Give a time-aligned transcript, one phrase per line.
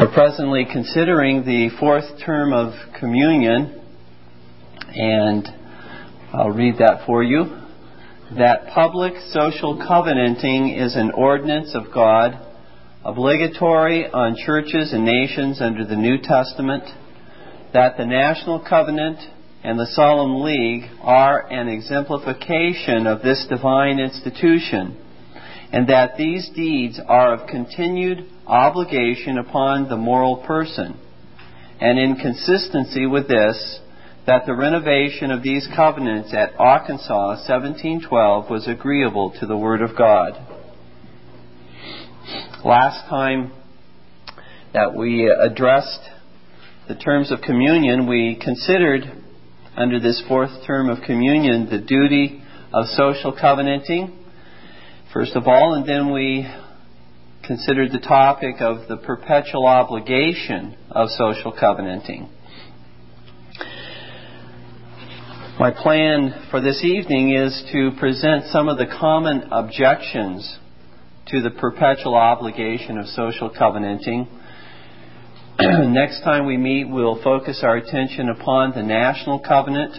[0.00, 3.82] We're presently considering the fourth term of communion,
[4.94, 5.48] and
[6.32, 7.46] I'll read that for you.
[8.36, 12.38] That public social covenanting is an ordinance of God,
[13.04, 16.84] obligatory on churches and nations under the New Testament,
[17.72, 19.18] that the national covenant
[19.64, 24.96] and the solemn league are an exemplification of this divine institution,
[25.72, 30.98] and that these deeds are of continued obligation upon the moral person.
[31.80, 33.80] And in consistency with this,
[34.26, 39.96] that the renovation of these covenants at Auchensaugh 1712 was agreeable to the Word of
[39.96, 40.32] God.
[42.64, 43.52] Last time
[44.74, 46.00] that we addressed
[46.88, 49.04] the terms of communion, we considered
[49.76, 52.42] under this fourth term of communion the duty
[52.72, 54.18] of social covenanting,
[55.12, 56.46] first of all, and then we
[57.48, 62.28] considered the topic of the perpetual obligation of social covenanting.
[65.58, 70.58] My plan for this evening is to present some of the common objections
[71.28, 74.28] to the perpetual obligation of social covenanting.
[75.58, 79.96] Next time we meet, we'll focus our attention upon the national covenant,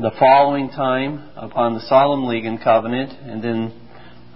[0.00, 3.88] the following time upon the solemn league and covenant, and then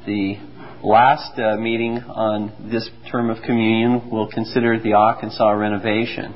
[0.05, 0.37] the
[0.83, 6.35] last uh, meeting on this term of communion, we'll consider the Auchensaugh renovation.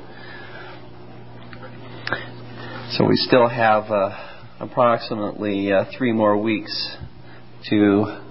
[2.91, 4.17] So we still have uh,
[4.61, 6.95] approximately uh, three more weeks
[7.69, 8.23] to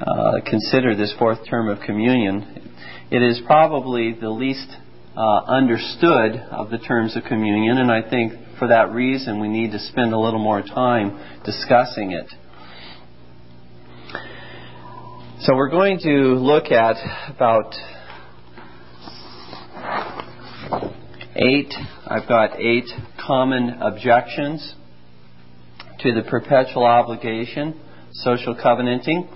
[0.00, 2.70] uh, consider this fourth term of communion.
[3.10, 4.68] It is probably the least
[5.16, 9.72] uh, understood of the terms of communion, and I think for that reason we need
[9.72, 12.26] to spend a little more time discussing it.
[15.40, 16.96] So we're going to look at
[17.28, 17.72] about
[21.36, 21.72] eight,
[22.04, 22.86] I've got eight
[23.24, 24.74] common objections
[26.00, 27.80] to the perpetual obligation,
[28.14, 29.28] social covenanting.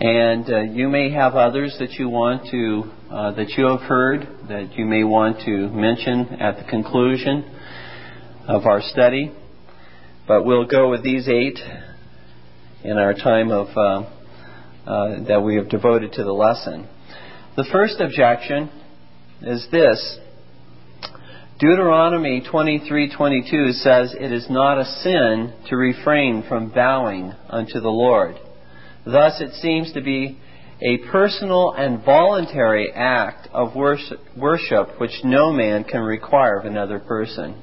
[0.00, 4.28] And uh, you may have others that you want to, uh, that you have heard,
[4.50, 7.50] that you may want to mention at the conclusion
[8.46, 9.32] of our study.
[10.28, 11.58] But we'll go with these eight
[12.84, 16.88] in our time of uh, uh, that we have devoted to the lesson.
[17.56, 18.70] The first objection
[19.42, 20.18] is this.
[21.60, 28.34] Deuteronomy 23:22 says it is not a sin to refrain from bowing unto the Lord.
[29.04, 30.38] Thus it seems to be
[30.80, 37.54] a personal and voluntary act of worship which no man can require of another person.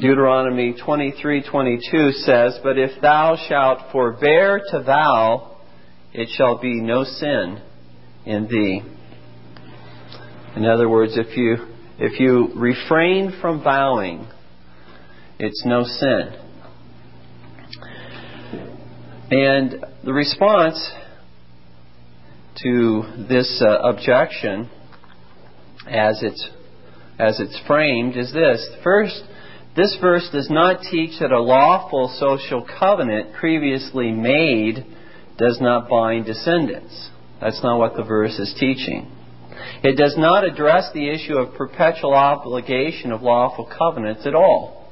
[0.00, 5.52] Deuteronomy 23:22 says, "But if thou shalt forbear to vow,
[6.12, 7.60] it shall be no sin
[8.26, 8.82] in thee."
[10.56, 11.58] In other words, if you
[11.98, 14.26] if you refrain from vowing,
[15.38, 16.32] it's no sin.
[19.30, 20.90] And the response
[22.62, 24.68] to this uh, objection,
[25.88, 26.50] as it's
[27.16, 29.22] as it's framed, is this: first,
[29.76, 34.86] this verse does not teach that a lawful social covenant previously made
[35.36, 37.10] does not bind descendants.
[37.40, 39.10] That's not what the verse is teaching.
[39.82, 44.88] It does not address the issue of perpetual obligation of lawful covenants at all.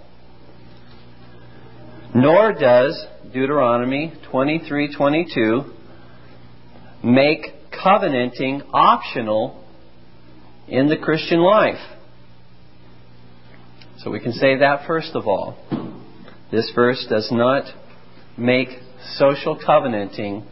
[2.14, 5.72] Nor does Deuteronomy 23:22
[7.03, 9.64] make covenanting optional
[10.69, 11.81] in the Christian life.
[14.02, 15.56] So we can say that first of all.
[16.50, 17.64] This verse does not
[18.36, 18.68] make
[19.16, 20.44] social covenanting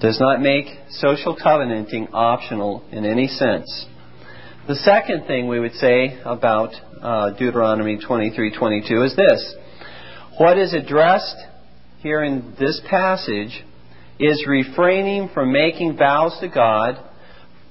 [0.00, 3.86] does not make social covenanting optional in any sense.
[4.68, 9.54] The second thing we would say about uh, Deuteronomy 23:22 is this:
[10.38, 11.36] what is addressed
[11.98, 13.64] here in this passage
[14.20, 17.02] is refraining from making vows to God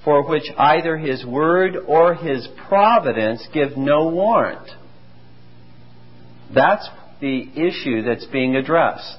[0.03, 4.69] for which either his word or his providence give no warrant.
[6.53, 6.87] That's
[7.21, 9.17] the issue that's being addressed.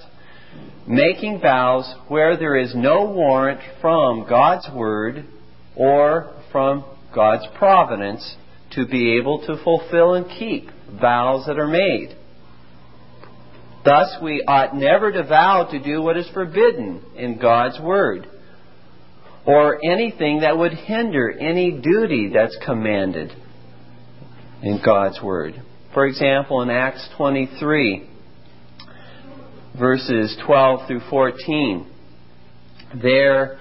[0.87, 5.25] Making vows where there is no warrant from God's word
[5.75, 6.85] or from
[7.15, 8.37] God's providence
[8.73, 10.69] to be able to fulfill and keep
[11.01, 12.17] vows that are made.
[13.85, 18.29] Thus, we ought never to vow to do what is forbidden in God's word
[19.47, 23.31] or anything that would hinder any duty that's commanded
[24.63, 25.63] in God's Word.
[25.93, 28.09] For example, in Acts 23,
[29.79, 31.87] verses 12 through 14,
[33.03, 33.59] there,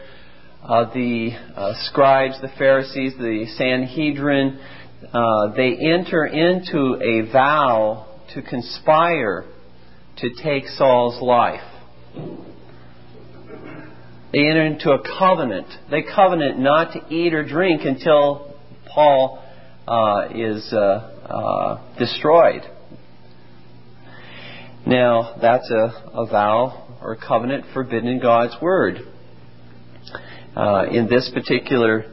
[0.63, 4.59] uh, the uh, scribes, the Pharisees, the Sanhedrin,
[5.11, 9.45] uh, they enter into a vow to conspire
[10.17, 11.61] to take Saul's life.
[14.33, 15.67] They enter into a covenant.
[15.91, 18.57] They covenant not to eat or drink until
[18.91, 19.43] Paul
[19.87, 22.63] uh, is uh, uh, destroyed.
[24.87, 29.01] Now, that's a, a vow or covenant forbidden in God's Word.
[30.55, 32.05] Uh, in this particular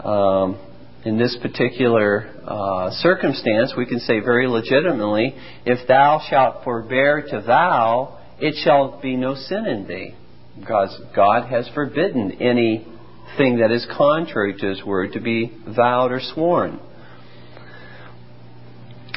[0.00, 0.58] um,
[1.04, 5.34] in this particular uh, circumstance, we can say very legitimately,
[5.64, 10.14] if thou shalt forbear to vow, it shall be no sin in thee.
[10.58, 16.20] Because God has forbidden anything that is contrary to His word to be vowed or
[16.20, 16.80] sworn.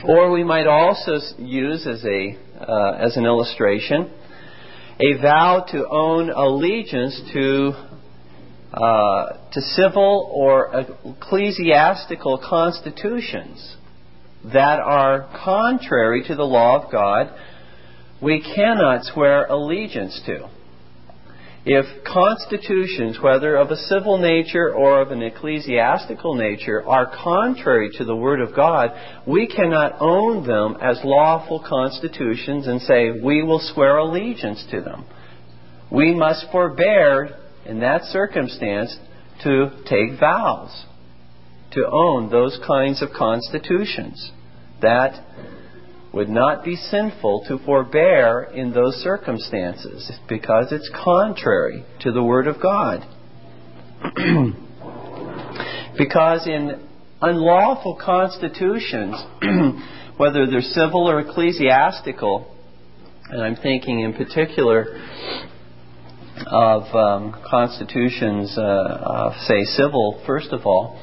[0.07, 4.11] Or we might also use as a uh, as an illustration
[4.99, 7.71] a vow to own allegiance to
[8.73, 13.77] uh, to civil or ecclesiastical constitutions
[14.53, 17.33] that are contrary to the law of God,
[18.21, 20.49] we cannot swear allegiance to.
[21.71, 28.05] If constitutions, whether of a civil nature or of an ecclesiastical nature, are contrary to
[28.05, 28.89] the Word of God,
[29.27, 35.05] we cannot own them as lawful constitutions and say we will swear allegiance to them.
[35.91, 37.37] We must forbear
[37.67, 38.97] in that circumstance
[39.43, 40.85] to take vows,
[41.73, 44.31] to own those kinds of constitutions.
[44.81, 45.23] That
[46.13, 52.47] would not be sinful to forbear in those circumstances because it's contrary to the Word
[52.47, 53.05] of God.
[55.97, 56.87] because in
[57.21, 59.15] unlawful constitutions,
[60.17, 62.55] whether they're civil or ecclesiastical,
[63.29, 64.99] and I'm thinking in particular
[66.47, 70.99] of um, constitutions, uh, uh, say civil, first of all,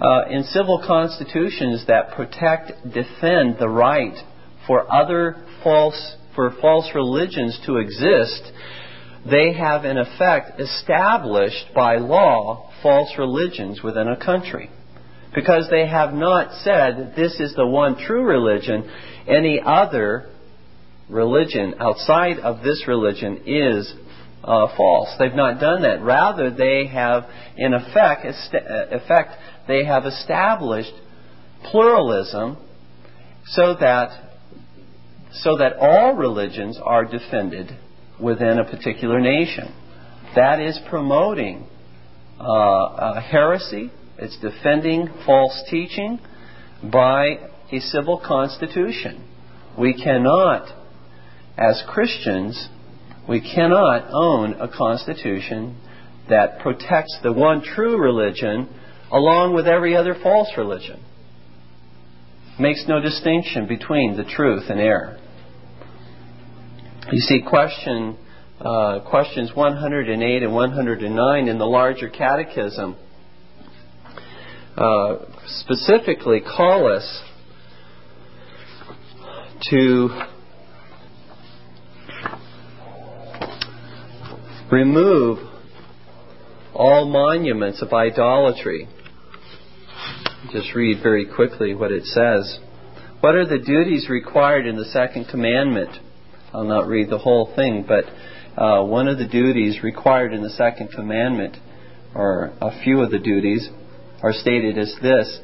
[0.00, 4.16] uh, in civil constitutions that protect, defend the right
[4.66, 8.42] for other false, for false religions to exist,
[9.28, 14.70] they have in effect established by law false religions within a country.
[15.34, 18.90] Because they have not said this is the one true religion,
[19.28, 20.28] any other
[21.08, 23.92] religion outside of this religion is
[24.42, 25.08] uh, false.
[25.18, 26.02] They've not done that.
[26.02, 27.24] Rather, they have,
[27.56, 29.32] in effect, est- uh, effect,
[29.68, 30.92] they have established
[31.70, 32.56] pluralism
[33.46, 34.29] so that
[35.32, 37.70] so that all religions are defended
[38.20, 39.74] within a particular nation.
[40.34, 41.66] That is promoting
[42.38, 43.90] uh, heresy.
[44.18, 46.20] It's defending false teaching
[46.82, 49.26] by a civil constitution.
[49.78, 50.68] We cannot,
[51.56, 52.68] as Christians,
[53.28, 55.76] we cannot own a constitution
[56.28, 58.68] that protects the one true religion
[59.12, 61.02] along with every other false religion.
[62.58, 65.19] Makes no distinction between the truth and error.
[67.12, 68.16] You see, question,
[68.60, 72.96] uh, questions 108 and 109 in the larger catechism
[74.76, 75.16] uh,
[75.46, 77.22] specifically call us
[79.70, 80.08] to
[84.70, 85.38] Remove
[86.72, 88.86] all monuments of idolatry.
[90.52, 92.60] Just read very quickly what it says.
[93.20, 95.90] What are the duties required in the second commandment?
[96.52, 98.04] I'll not read the whole thing, but
[98.60, 101.56] uh, one of the duties required in the second commandment,
[102.14, 103.68] or a few of the duties,
[104.22, 105.40] are stated as this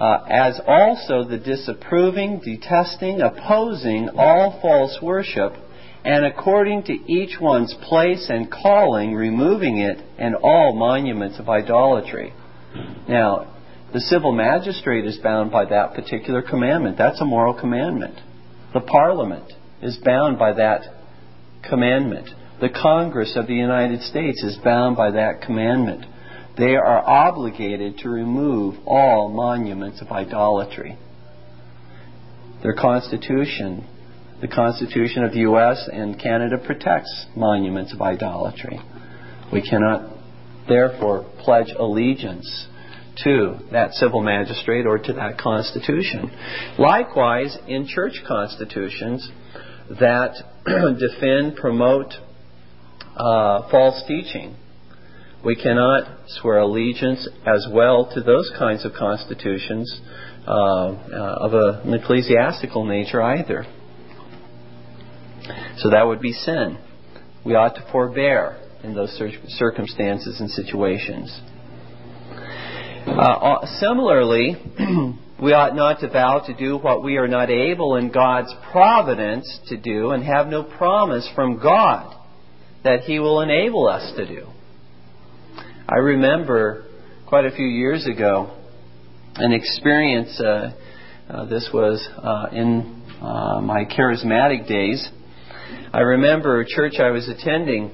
[0.00, 5.52] uh, as also the disapproving, detesting, opposing all false worship
[6.04, 12.32] and according to each one's place and calling, removing it and all monuments of idolatry.
[13.08, 13.54] Now,
[13.92, 16.96] the civil magistrate is bound by that particular commandment.
[16.96, 18.20] That's a moral commandment.
[18.72, 20.82] The parliament is bound by that
[21.68, 22.28] commandment.
[22.60, 26.04] The Congress of the United States is bound by that commandment.
[26.56, 30.98] They are obligated to remove all monuments of idolatry.
[32.62, 33.86] Their Constitution
[34.40, 35.88] the Constitution of the U.S.
[35.92, 38.78] and Canada protects monuments of idolatry.
[39.52, 40.16] We cannot,
[40.68, 42.68] therefore, pledge allegiance
[43.24, 46.30] to that civil magistrate or to that Constitution.
[46.78, 49.28] Likewise, in church constitutions
[49.88, 50.34] that
[50.98, 52.14] defend, promote
[53.16, 54.56] uh, false teaching,
[55.44, 60.00] we cannot swear allegiance as well to those kinds of constitutions
[60.46, 63.64] uh, uh, of an ecclesiastical nature either.
[65.78, 66.78] So that would be sin.
[67.44, 69.10] We ought to forbear in those
[69.48, 71.40] circumstances and situations.
[73.06, 74.56] Uh, similarly,
[75.40, 79.60] we ought not to vow to do what we are not able in God's providence
[79.68, 82.14] to do and have no promise from God
[82.82, 84.48] that He will enable us to do.
[85.88, 86.86] I remember
[87.26, 88.56] quite a few years ago
[89.36, 90.40] an experience.
[90.40, 90.72] Uh,
[91.30, 95.08] uh, this was uh, in uh, my charismatic days.
[95.92, 97.92] I remember a church I was attending,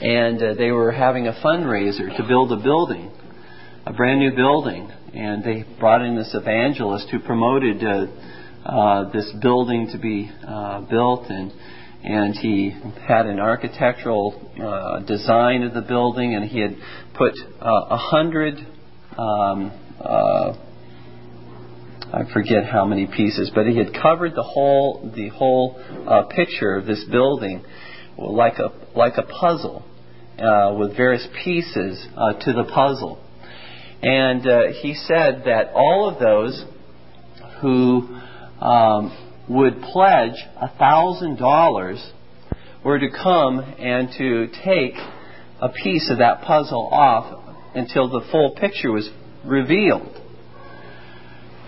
[0.00, 3.12] and uh, they were having a fundraiser to build a building
[3.86, 8.06] a brand new building, and they brought in this evangelist who promoted uh,
[8.64, 11.52] uh, this building to be uh, built, and
[12.02, 12.70] and he
[13.06, 16.76] had an architectural uh, design of the building, and he had
[17.14, 18.54] put uh, a hundred.
[19.18, 20.54] Um, uh,
[22.12, 26.76] I forget how many pieces, but he had covered the whole the whole uh, picture
[26.76, 27.64] of this building
[28.18, 29.84] like a like a puzzle
[30.38, 33.18] uh, with various pieces uh, to the puzzle.
[34.02, 36.64] And uh, he said that all of those
[37.60, 38.18] who
[38.60, 40.36] um, would pledge
[40.80, 42.10] $1,000
[42.84, 44.94] were to come and to take
[45.60, 49.08] a piece of that puzzle off until the full picture was
[49.44, 50.16] revealed.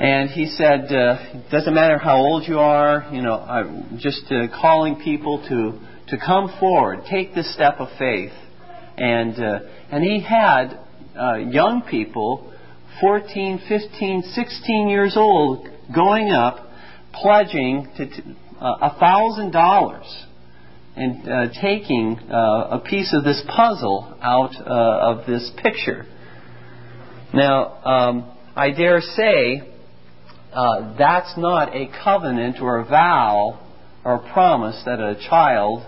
[0.00, 4.24] And he said, uh, it doesn't matter how old you are, you know, I'm just
[4.32, 8.32] uh, calling people to, to come forward, take this step of faith.
[8.96, 9.58] And, uh,
[9.90, 10.78] and he had
[11.18, 12.52] uh, young people,
[13.00, 16.68] 14, 15, 16 years old, going up,
[17.12, 18.04] pledging to
[18.60, 20.06] uh, a thousand dollars
[20.94, 26.06] and uh, taking uh, a piece of this puzzle out uh, of this picture.
[27.32, 29.62] Now, um, I dare say
[30.52, 33.58] uh, that's not a covenant or a vow
[34.04, 35.82] or a promise that a child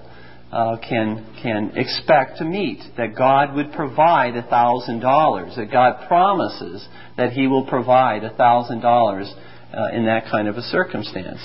[0.54, 2.78] uh, can can expect to meet.
[2.96, 5.54] That God would provide a thousand dollars.
[5.56, 9.32] That God promises that He will provide a thousand dollars
[9.76, 11.40] uh, in that kind of a circumstance.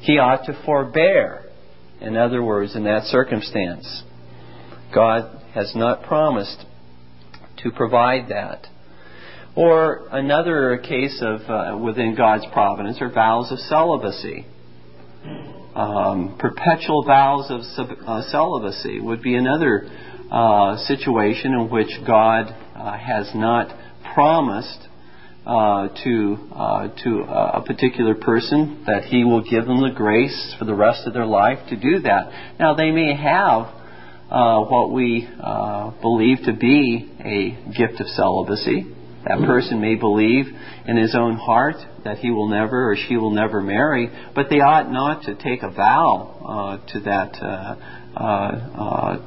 [0.00, 1.50] He ought to forbear.
[2.00, 4.02] In other words, in that circumstance,
[4.94, 6.64] God has not promised
[7.58, 8.66] to provide that.
[9.56, 14.46] Or another case of uh, within God's providence are vows of celibacy
[15.74, 19.88] um, perpetual vows of sub, uh, celibacy would be another
[20.30, 23.76] uh, situation in which God uh, has not
[24.14, 24.88] promised
[25.46, 30.64] uh, to uh, to a particular person that He will give them the grace for
[30.64, 32.56] the rest of their life to do that.
[32.58, 33.66] Now they may have
[34.30, 35.28] uh, what we
[36.00, 38.86] believe to be a gift of celibacy.
[39.26, 40.46] That person may believe
[40.86, 44.56] in his own heart that he will never or she will never marry, but they
[44.56, 47.76] ought not to take a vow uh, to that uh,
[48.16, 49.18] uh,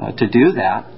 [0.00, 0.92] uh, to do that.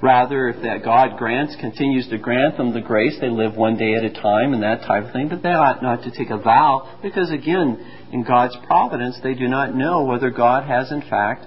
[0.00, 3.94] Rather, if that God grants continues to grant them the grace, they live one day
[3.94, 5.28] at a time and that type of thing.
[5.28, 9.48] But they ought not to take a vow because, again, in God's providence, they do
[9.48, 11.46] not know whether God has, in fact,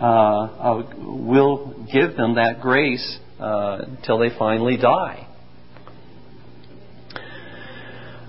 [0.00, 5.28] uh, will give them that grace until they finally die.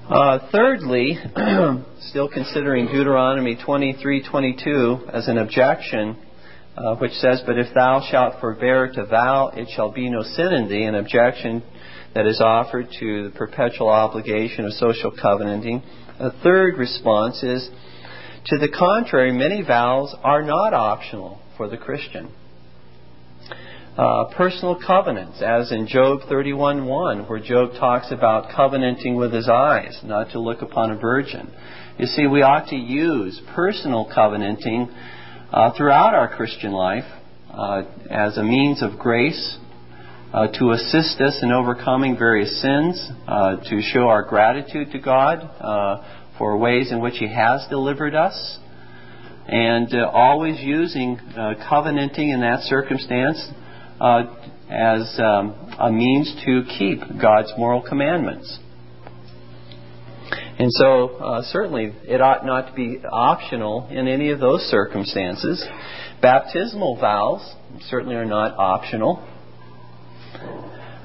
[0.10, 1.17] Uh, thirdly,
[2.10, 6.17] still considering Deuteronomy 23:22 as an objection,
[6.75, 10.53] uh, which says, "But if thou shalt forbear to vow, it shall be no sin
[10.53, 11.63] in thee." An objection
[12.15, 15.81] that is offered to the perpetual obligation of social covenanting.
[16.19, 17.69] A third response is,
[18.48, 22.29] to the contrary, many vows are not optional for the Christian
[23.97, 30.00] uh, personal covenants, as in Job 31:1, where Job talks about covenanting with his eyes,
[30.03, 31.51] not to look upon a virgin.
[32.00, 34.89] You see, we ought to use personal covenanting
[35.51, 37.05] uh, throughout our Christian life
[37.51, 39.57] uh, as a means of grace
[40.33, 45.47] uh, to assist us in overcoming various sins, uh, to show our gratitude to God
[45.62, 46.03] uh,
[46.39, 48.57] for ways in which He has delivered us.
[49.45, 51.19] And always using
[51.69, 53.51] covenanting in that circumstance
[54.00, 54.23] uh,
[54.69, 58.59] as um, a means to keep God's moral commandments.
[60.59, 65.65] And so, uh, certainly, it ought not to be optional in any of those circumstances.
[66.21, 67.55] Baptismal vows
[67.89, 69.27] certainly are not optional.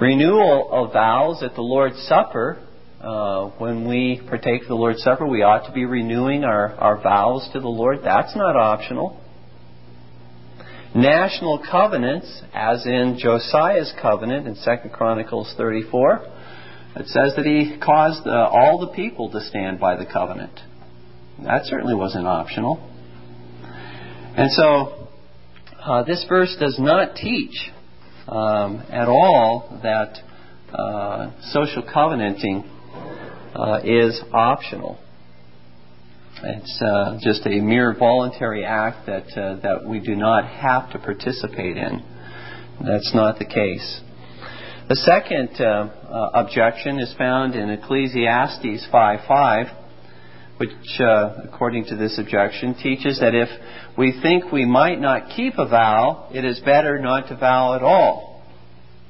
[0.01, 2.59] Renewal of vows at the Lord's Supper,
[3.01, 7.03] uh, when we partake of the Lord's Supper, we ought to be renewing our, our
[7.03, 8.01] vows to the Lord.
[8.05, 9.21] That's not optional
[10.95, 16.27] national covenants, as in Josiah's covenant in 2 Chronicles 34.
[16.97, 20.59] It says that he caused uh, all the people to stand by the covenant.
[21.45, 22.81] That certainly wasn't optional.
[24.37, 25.09] And so,
[25.81, 27.71] uh, this verse does not teach
[28.27, 30.19] um, at all that
[30.75, 32.65] uh, social covenanting
[33.55, 34.99] uh, is optional.
[36.41, 40.99] It's uh, just a mere voluntary act that uh, that we do not have to
[40.99, 42.05] participate in.
[42.81, 44.01] That's not the case.
[44.89, 49.77] The second uh, uh objection is found in Ecclesiastes 5:5,
[50.59, 53.49] which, uh, according to this objection, teaches that if
[53.97, 57.83] we think we might not keep a vow, it is better not to vow at
[57.83, 58.45] all.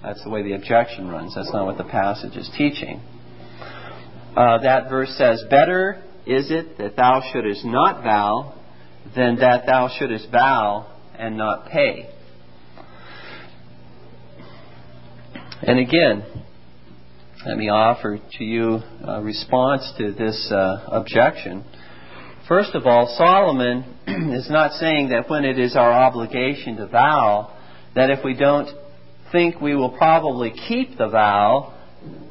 [0.02, 1.34] That's the way the objection runs.
[1.34, 3.02] That's not what the passage is teaching.
[4.34, 8.54] Uh, that verse says, Better is it that thou shouldest not vow
[9.16, 10.86] than that thou shouldest vow
[11.18, 12.10] and not pay.
[15.62, 16.22] And again,
[17.46, 21.64] let me offer to you a response to this uh, objection.
[22.46, 23.84] First of all, Solomon
[24.34, 27.56] is not saying that when it is our obligation to vow,
[27.94, 28.68] that if we don't
[29.32, 31.74] think we will probably keep the vow,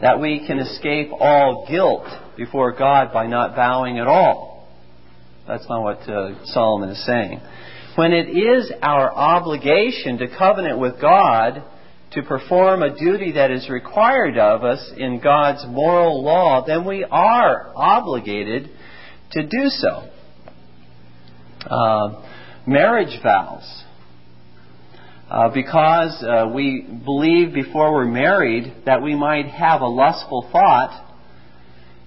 [0.01, 4.67] that we can escape all guilt before God by not bowing at all.
[5.47, 7.41] That's not what uh, Solomon is saying.
[7.95, 11.63] When it is our obligation to covenant with God
[12.11, 17.03] to perform a duty that is required of us in God's moral law, then we
[17.03, 18.69] are obligated
[19.31, 20.09] to do so.
[21.65, 22.23] Uh,
[22.65, 23.83] marriage vows
[25.29, 31.05] uh, because uh, we believe before we're married that we might have a lustful thought,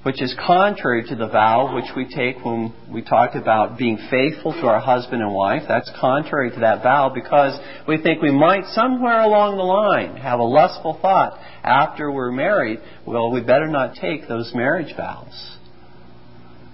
[0.04, 4.52] which is contrary to the vow which we take when we talk about being faithful
[4.54, 5.62] to our husband and wife.
[5.68, 10.40] That's contrary to that vow because we think we might somewhere along the line have
[10.40, 12.78] a lustful thought after we're married.
[13.06, 15.58] Well, we better not take those marriage vows.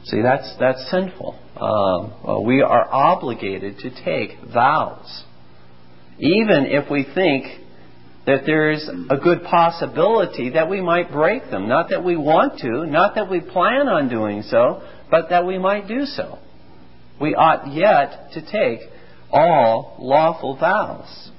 [0.04, 1.36] See, that's that's sinful.
[1.56, 5.24] Um, well, we are obligated to take vows
[6.18, 7.66] even if we think
[8.26, 11.68] that there's a good possibility that we might break them.
[11.68, 15.58] Not that we want to, not that we plan on doing so, but that we
[15.58, 16.38] might do so.
[17.20, 18.88] We ought yet to take
[19.30, 21.30] all lawful vows.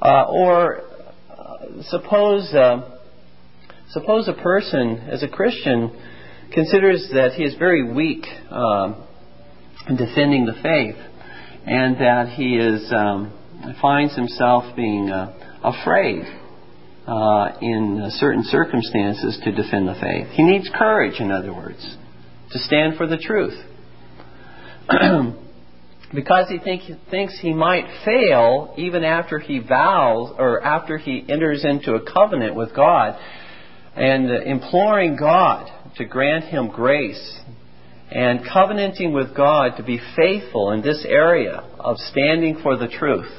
[0.00, 0.82] Uh, or
[1.30, 2.98] uh, suppose uh,
[3.90, 5.98] suppose a person, as a Christian,
[6.52, 9.04] considers that he is very weak um,
[9.88, 10.96] in defending the faith,
[11.66, 13.37] and that he is um,
[13.80, 16.24] finds himself being uh, afraid
[17.06, 20.28] uh, in certain circumstances to defend the faith.
[20.32, 21.96] He needs courage, in other words,
[22.50, 23.58] to stand for the truth.
[26.14, 31.64] because he think, thinks he might fail even after he vows or after he enters
[31.64, 33.18] into a covenant with God
[33.94, 37.40] and uh, imploring God to grant him grace
[38.10, 43.30] and covenanting with God to be faithful in this area of standing for the truth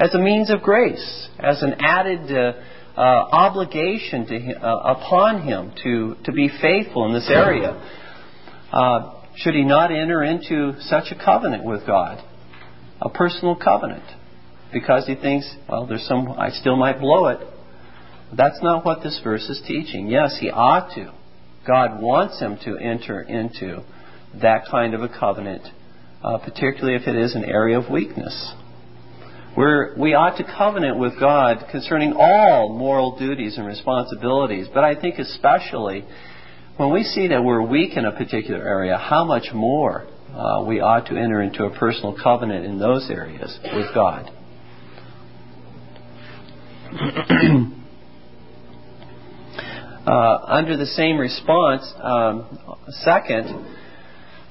[0.00, 2.52] as a means of grace, as an added uh,
[2.96, 7.80] uh, obligation to uh, upon him to, to be faithful in this area.
[8.72, 12.24] Uh, should he not enter into such a covenant with God,
[13.00, 14.02] a personal covenant,
[14.72, 17.38] because he thinks, well, there's some, I still might blow it.
[18.36, 20.08] That's not what this verse is teaching.
[20.08, 21.12] Yes, he ought to.
[21.66, 23.82] God wants him to enter into
[24.42, 25.62] that kind of a covenant,
[26.22, 28.52] uh, particularly if it is an area of weakness.
[29.58, 35.18] We ought to covenant with God concerning all moral duties and responsibilities, but I think
[35.18, 36.04] especially
[36.76, 40.78] when we see that we're weak in a particular area, how much more uh, we
[40.78, 44.30] ought to enter into a personal covenant in those areas with God.
[50.06, 53.66] uh, under the same response, um, second,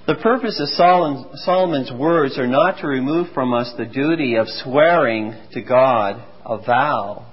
[0.08, 5.36] the purpose of Solomon's words are not to remove from us the duty of swearing
[5.52, 7.26] to God a vow,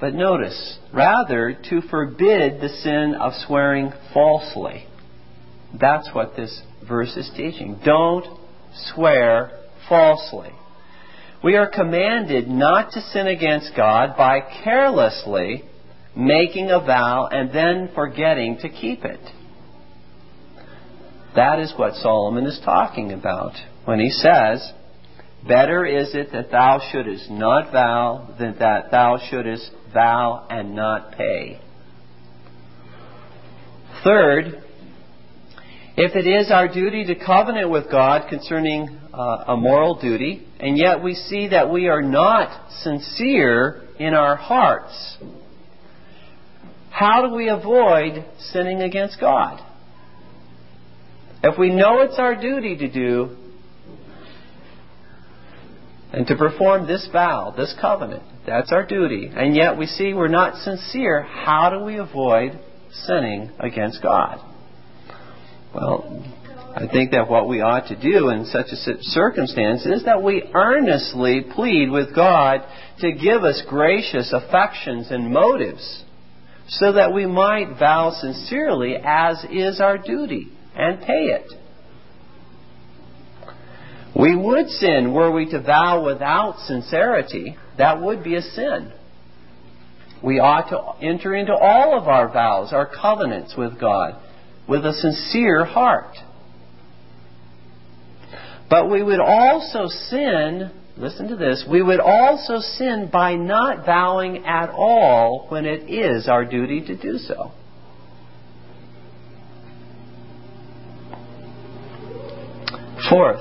[0.00, 4.88] but notice, rather to forbid the sin of swearing falsely.
[5.80, 7.78] That's what this verse is teaching.
[7.84, 8.26] Don't
[8.92, 9.52] swear
[9.88, 10.50] falsely.
[11.44, 15.62] We are commanded not to sin against God by carelessly
[16.16, 19.20] making a vow and then forgetting to keep it.
[21.36, 24.72] That is what Solomon is talking about when he says,
[25.46, 31.12] Better is it that thou shouldest not vow than that thou shouldest vow and not
[31.12, 31.60] pay.
[34.02, 34.62] Third,
[35.96, 40.78] if it is our duty to covenant with God concerning uh, a moral duty, and
[40.78, 45.18] yet we see that we are not sincere in our hearts,
[46.90, 49.60] how do we avoid sinning against God?
[51.46, 53.36] If we know it's our duty to do,
[56.10, 58.22] and to perform this vow, this covenant.
[58.46, 59.30] That's our duty.
[59.34, 61.20] And yet we see we're not sincere.
[61.22, 62.58] How do we avoid
[62.92, 64.40] sinning against God?
[65.74, 66.24] Well,
[66.74, 70.50] I think that what we ought to do in such a circumstance is that we
[70.54, 72.62] earnestly plead with God
[73.00, 76.04] to give us gracious affections and motives
[76.68, 81.52] so that we might vow sincerely as is our duty and pay it.
[84.16, 87.56] We would sin were we to vow without sincerity.
[87.78, 88.92] That would be a sin.
[90.22, 94.20] We ought to enter into all of our vows, our covenants with God,
[94.68, 96.16] with a sincere heart.
[98.70, 104.46] But we would also sin, listen to this, we would also sin by not vowing
[104.46, 107.52] at all when it is our duty to do so.
[113.08, 113.40] Fourth,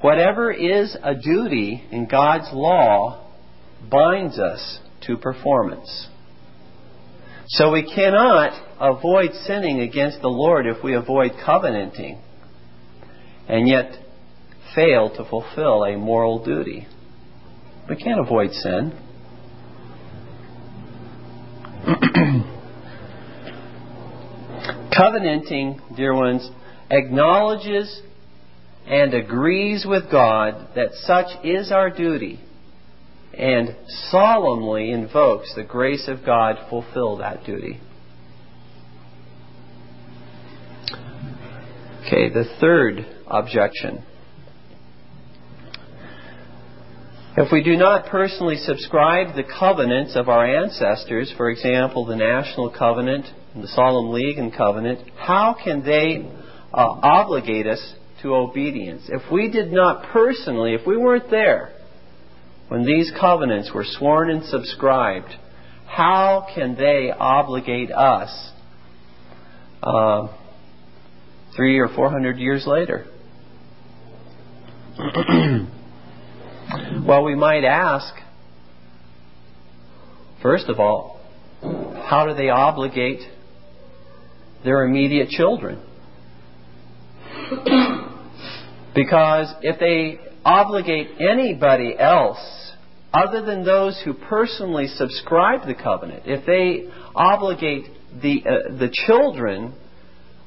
[0.00, 3.28] Whatever is a duty in God's law
[3.90, 6.08] binds us to performance.
[7.48, 12.18] So we cannot avoid sinning against the Lord if we avoid covenanting
[13.46, 13.92] and yet
[14.74, 16.86] fail to fulfill a moral duty.
[17.88, 18.92] We can't avoid sin.
[24.96, 26.48] Covenanting, dear ones,
[26.90, 28.02] acknowledges
[28.86, 32.40] and agrees with God that such is our duty
[33.32, 33.76] and
[34.10, 37.80] solemnly invokes the grace of God to fulfill that duty.
[42.06, 44.02] Okay, the third objection.
[47.36, 52.68] If we do not personally subscribe the covenants of our ancestors, for example, the National
[52.70, 56.28] Covenant, the Solemn League and Covenant, how can they
[56.72, 59.02] uh, obligate us to obedience.
[59.08, 61.72] If we did not personally, if we weren't there
[62.68, 65.34] when these covenants were sworn and subscribed,
[65.86, 68.52] how can they obligate us
[69.82, 70.28] uh,
[71.56, 73.06] three or four hundred years later?
[77.04, 78.14] well, we might ask,
[80.42, 81.20] first of all,
[81.62, 83.20] how do they obligate
[84.62, 85.82] their immediate children?
[88.94, 92.72] Because if they obligate anybody else
[93.12, 97.84] other than those who personally subscribe the covenant, if they obligate
[98.20, 99.74] the, uh, the children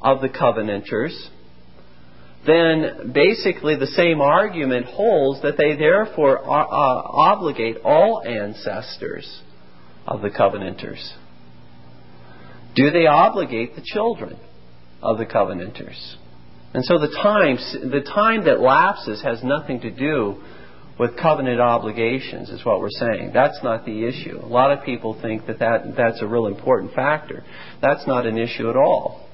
[0.02, 1.30] of the covenanters,
[2.46, 9.42] then basically the same argument holds that they therefore uh, uh, obligate all ancestors
[10.06, 11.14] of the covenanters.
[12.76, 14.38] Do they obligate the children
[15.02, 16.18] of the covenanters?
[16.74, 17.58] And so the time,
[17.92, 20.42] the time that lapses has nothing to do
[21.00, 23.32] with covenant obligations, is what we're saying.
[23.34, 24.40] That's not the issue.
[24.44, 27.44] A lot of people think that, that that's a real important factor.
[27.82, 29.28] That's not an issue at all.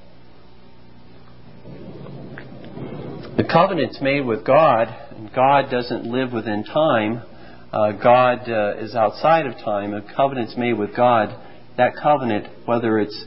[3.37, 7.23] The covenant's made with God, and God doesn't live within time.
[7.71, 9.93] Uh, God uh, is outside of time.
[9.93, 11.37] A covenant's made with God.
[11.77, 13.25] That covenant, whether it's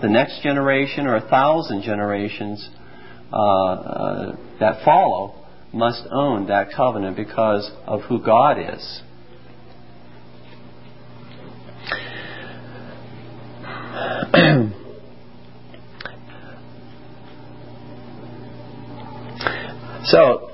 [0.00, 2.68] the next generation or a thousand generations,
[3.32, 5.34] uh, uh, that follow
[5.72, 9.02] must own that covenant because of who God is.
[20.04, 20.50] so,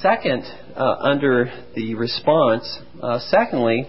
[0.00, 3.86] second, uh, under the response, uh, secondly,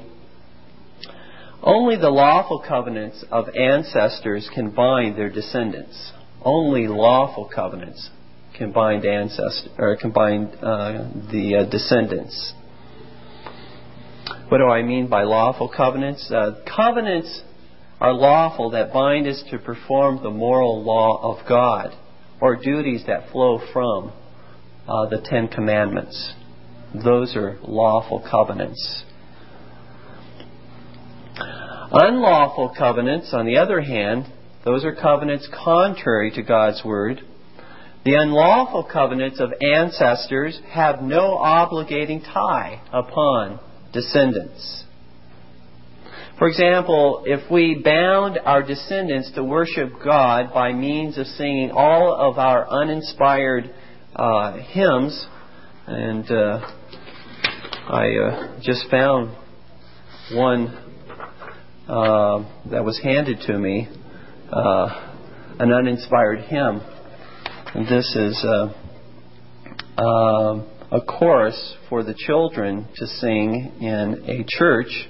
[1.64, 6.12] only the lawful covenants of ancestors can bind their descendants.
[6.44, 8.10] Only lawful covenants
[8.58, 12.54] combined ancestors or combined uh, the uh, descendants.
[14.50, 16.32] What do I mean by lawful covenants?
[16.32, 17.42] Uh, covenants
[18.00, 21.96] are lawful that bind us to perform the moral law of God
[22.40, 24.12] or duties that flow from
[24.88, 26.34] uh, the Ten Commandments.
[26.94, 29.04] Those are lawful covenants.
[31.92, 34.26] Unlawful covenants, on the other hand,
[34.66, 37.22] those are covenants contrary to God's Word
[38.06, 43.60] the unlawful covenants of ancestors have no obligating tie upon
[43.92, 44.86] descendants.
[46.38, 52.14] For example, if we bound our descendants to worship God by means of singing all
[52.14, 53.74] of our uninspired
[54.16, 55.26] uh, hymns,
[55.88, 56.60] and uh,
[57.90, 59.36] I uh, just found
[60.34, 60.68] one
[61.88, 63.88] uh, that was handed to me,
[64.52, 65.14] uh,
[65.60, 66.82] an uninspired hymn
[67.76, 68.74] this is uh,
[69.98, 75.08] uh, a chorus for the children to sing in a church,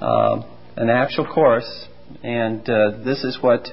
[0.00, 0.42] uh,
[0.76, 1.88] an actual chorus,
[2.22, 3.68] and uh, this is what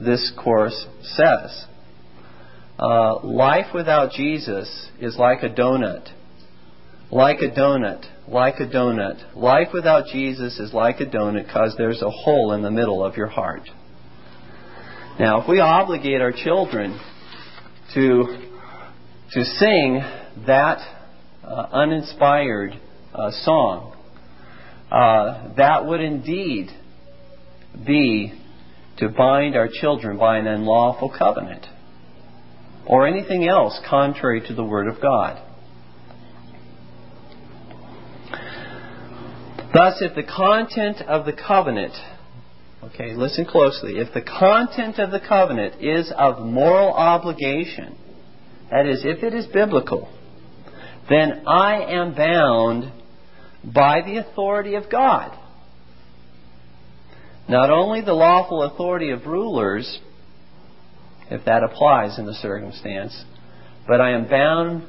[0.00, 1.66] this chorus says.
[2.78, 6.08] Uh, life without Jesus is like a donut.
[7.10, 8.04] Like a donut.
[8.26, 9.36] Like a donut.
[9.36, 13.16] Life without Jesus is like a donut because there's a hole in the middle of
[13.16, 13.62] your heart.
[15.18, 17.00] Now, if we obligate our children
[17.94, 18.48] to
[19.32, 20.00] to sing
[20.46, 20.78] that
[21.44, 22.78] uh, uninspired
[23.14, 23.96] uh, song,
[24.90, 26.68] uh, that would indeed
[27.86, 28.32] be
[28.98, 31.66] to bind our children by an unlawful covenant
[32.86, 35.44] or anything else contrary to the Word of God.
[39.74, 41.92] Thus, if the content of the covenant,
[42.88, 47.96] okay, listen closely, if the content of the covenant is of moral obligation,
[48.70, 50.12] that is, if it is biblical,
[51.08, 52.92] then I am bound
[53.64, 55.36] by the authority of God.
[57.48, 59.98] Not only the lawful authority of rulers,
[61.30, 63.24] if that applies in the circumstance,
[63.86, 64.86] but I am bound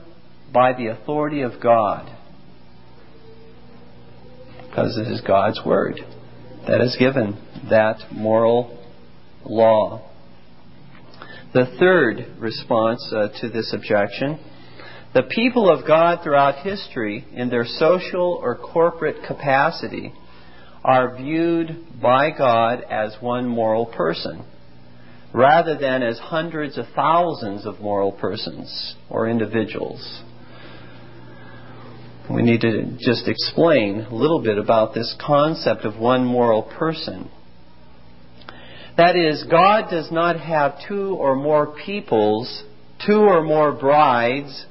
[0.54, 2.14] by the authority of God.
[4.68, 6.00] Because it is God's Word
[6.68, 7.38] that is given
[7.70, 8.78] that moral
[9.44, 10.10] law.
[11.54, 14.40] The third response uh, to this objection
[15.12, 20.14] the people of God throughout history, in their social or corporate capacity,
[20.84, 24.46] are viewed by God as one moral person,
[25.34, 30.22] rather than as hundreds of thousands of moral persons or individuals.
[32.30, 37.32] We need to just explain a little bit about this concept of one moral person.
[39.00, 42.64] That is, God does not have two or more peoples,
[43.08, 44.66] two or more brides,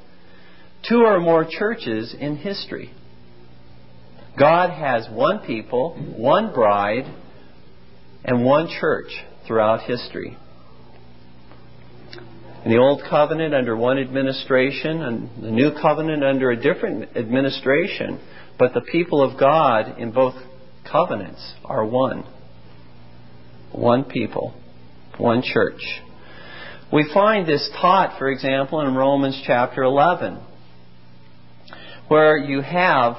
[0.86, 2.92] two or more churches in history.
[4.38, 7.10] God has one people, one bride,
[8.22, 9.06] and one church
[9.46, 10.36] throughout history.
[12.66, 18.20] In the Old Covenant under one administration, and the New Covenant under a different administration,
[18.58, 20.34] but the people of God in both
[20.84, 22.24] covenants are one.
[23.72, 24.54] One people,
[25.18, 25.80] one church.
[26.92, 30.40] We find this taught, for example, in Romans chapter 11
[32.08, 33.16] where you have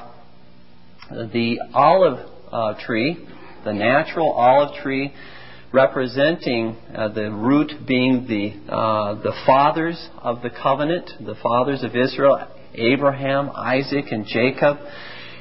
[1.09, 3.27] the olive uh, tree,
[3.63, 5.13] the natural olive tree,
[5.71, 11.95] representing uh, the root being the uh, the fathers of the covenant, the fathers of
[11.95, 14.77] Israel, Abraham, Isaac, and Jacob,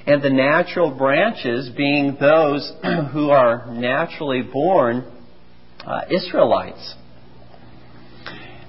[0.09, 2.73] and the natural branches being those
[3.13, 5.05] who are naturally born
[5.87, 6.95] uh, Israelites.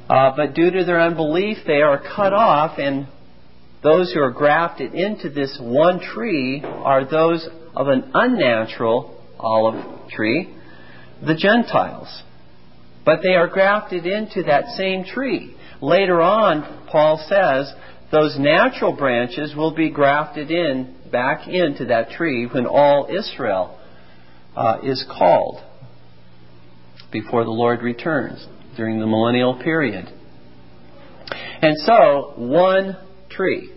[0.09, 3.07] Uh, but due to their unbelief, they are cut off and
[3.81, 10.53] those who are grafted into this one tree are those of an unnatural olive tree,
[11.25, 12.21] the Gentiles.
[13.05, 15.55] But they are grafted into that same tree.
[15.81, 17.73] Later on, Paul says,
[18.11, 23.79] those natural branches will be grafted in back into that tree when all Israel
[24.55, 25.63] uh, is called
[27.11, 28.45] before the Lord returns
[28.75, 30.05] during the millennial period.
[31.61, 32.97] And so, one
[33.29, 33.73] tree.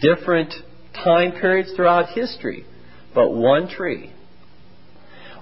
[0.00, 0.52] Different
[0.94, 2.64] time periods throughout history,
[3.14, 4.12] but one tree.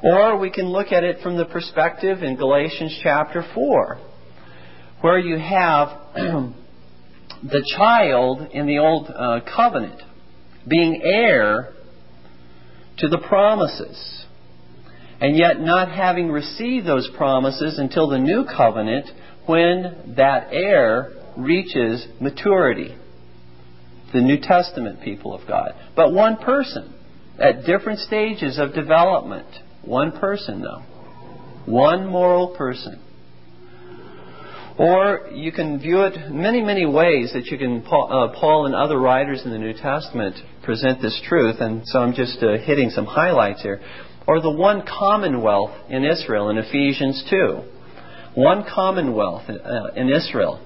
[0.02, 3.98] Or we can look at it from the perspective in Galatians chapter 4,
[5.02, 10.00] where you have the child in the Old uh, Covenant
[10.66, 11.74] being heir
[12.98, 14.24] to the promises,
[15.20, 19.06] and yet not having received those promises until the New Covenant
[19.46, 22.96] when that heir reaches maturity
[24.12, 25.72] the New Testament people of God.
[25.94, 26.94] But one person
[27.38, 29.46] at different stages of development.
[29.82, 30.82] One person, though.
[31.64, 33.00] One moral person.
[34.78, 38.98] Or you can view it many, many ways that you can, uh, Paul and other
[38.98, 43.06] writers in the New Testament present this truth, and so I'm just uh, hitting some
[43.06, 43.80] highlights here.
[44.26, 47.62] Or the one commonwealth in Israel in Ephesians 2.
[48.34, 50.60] One commonwealth uh, in Israel.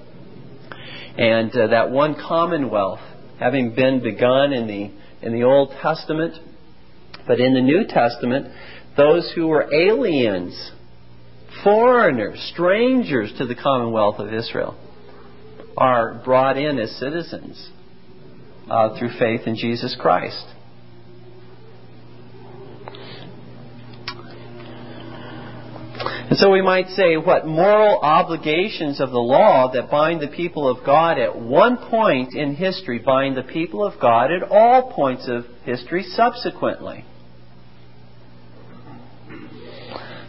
[1.17, 3.01] And uh, that one commonwealth
[3.39, 6.35] having been begun in the, in the Old Testament.
[7.27, 8.49] But in the New Testament,
[8.97, 10.73] those who were aliens,
[11.63, 14.77] foreigners, strangers to the commonwealth of Israel,
[15.77, 17.71] are brought in as citizens
[18.71, 20.45] uh, through faith in Jesus Christ.
[26.35, 30.69] And so we might say what moral obligations of the law that bind the people
[30.69, 35.29] of God at one point in history bind the people of God at all points
[35.29, 37.05] of history subsequently.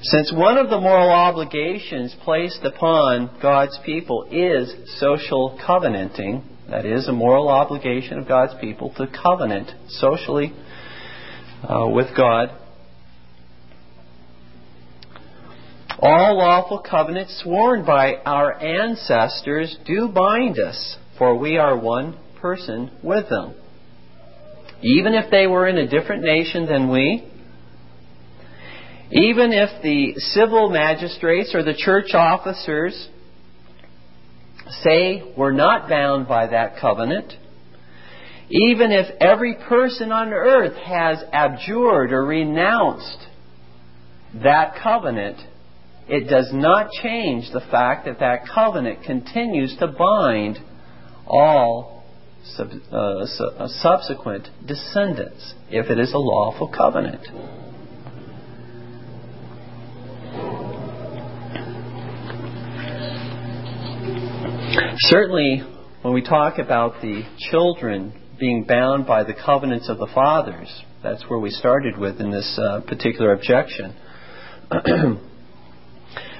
[0.02, 7.08] Since one of the moral obligations placed upon God's people is social covenanting, that is,
[7.08, 10.54] a moral obligation of God's people to covenant socially
[11.64, 12.50] uh, with God
[16.00, 22.92] All lawful covenants sworn by our ancestors do bind us, for we are one person
[23.02, 23.56] with them.
[24.82, 27.28] Even if they were in a different nation than we,
[29.12, 33.10] even if the civil magistrates or the church officers
[34.84, 37.34] say we're not bound by that covenant,
[38.50, 43.18] even if every person on earth has abjured or renounced
[44.44, 45.40] that covenant,
[46.08, 50.58] it does not change the fact that that covenant continues to bind
[51.26, 52.04] all
[52.44, 57.26] sub, uh, su- uh, subsequent descendants if it is a lawful covenant.
[64.98, 65.64] Certainly,
[66.02, 70.70] when we talk about the children being bound by the covenants of the fathers,
[71.02, 73.96] that's where we started with in this uh, particular objection.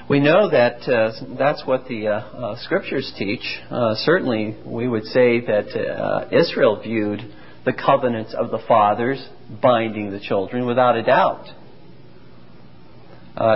[0.08, 3.42] We know that uh, that's what the uh, uh, scriptures teach.
[3.68, 7.22] Uh, certainly, we would say that uh, Israel viewed
[7.64, 9.28] the covenants of the fathers
[9.60, 11.46] binding the children without a doubt.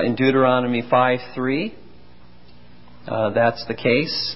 [0.04, 1.74] In Deuteronomy 5 3,
[3.06, 4.34] that's the case.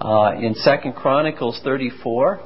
[0.00, 2.40] In 2 Chronicles 34,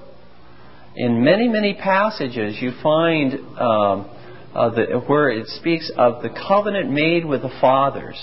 [0.97, 3.35] in many, many passages, you find.
[3.59, 4.17] Um,
[4.55, 8.21] uh, the, where it speaks of the covenant made with the fathers,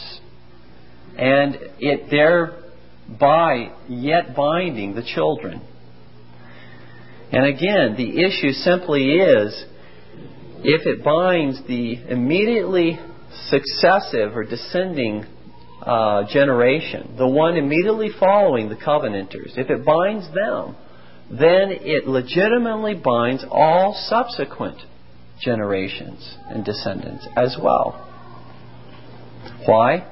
[1.18, 5.62] and it thereby yet binding the children.
[7.32, 9.66] And again, the issue simply is
[10.64, 13.00] if it binds the immediately
[13.50, 15.26] successive or descending
[15.88, 20.76] uh, generation, the one immediately following the covenanters, if it binds them,
[21.30, 24.78] then it legitimately binds all subsequent
[25.42, 28.04] generations and descendants as well.
[29.66, 30.12] Why?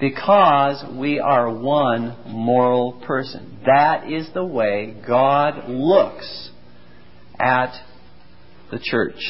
[0.00, 3.60] Because we are one moral person.
[3.66, 6.50] That is the way God looks
[7.38, 7.72] at
[8.70, 9.20] the church.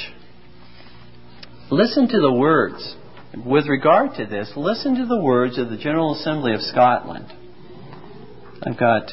[1.70, 2.96] Listen to the words.
[3.32, 7.26] With regard to this, listen to the words of the General Assembly of Scotland.
[8.60, 9.12] I've got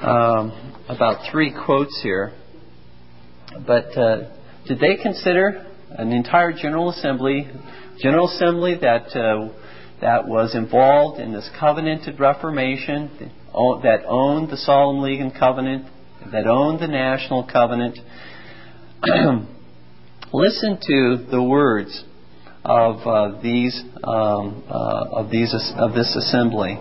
[0.00, 2.34] um, about three quotes here.
[3.66, 4.30] But uh,
[4.68, 7.50] did they consider an entire General Assembly,
[7.98, 9.52] General Assembly that uh,
[10.00, 13.32] that was involved in this covenanted Reformation,
[13.82, 15.86] that owned the Solemn League and Covenant,
[16.30, 17.98] that owned the National Covenant?
[20.34, 22.04] Listen to the words
[22.64, 26.80] of uh, these um, uh, of these of this assembly.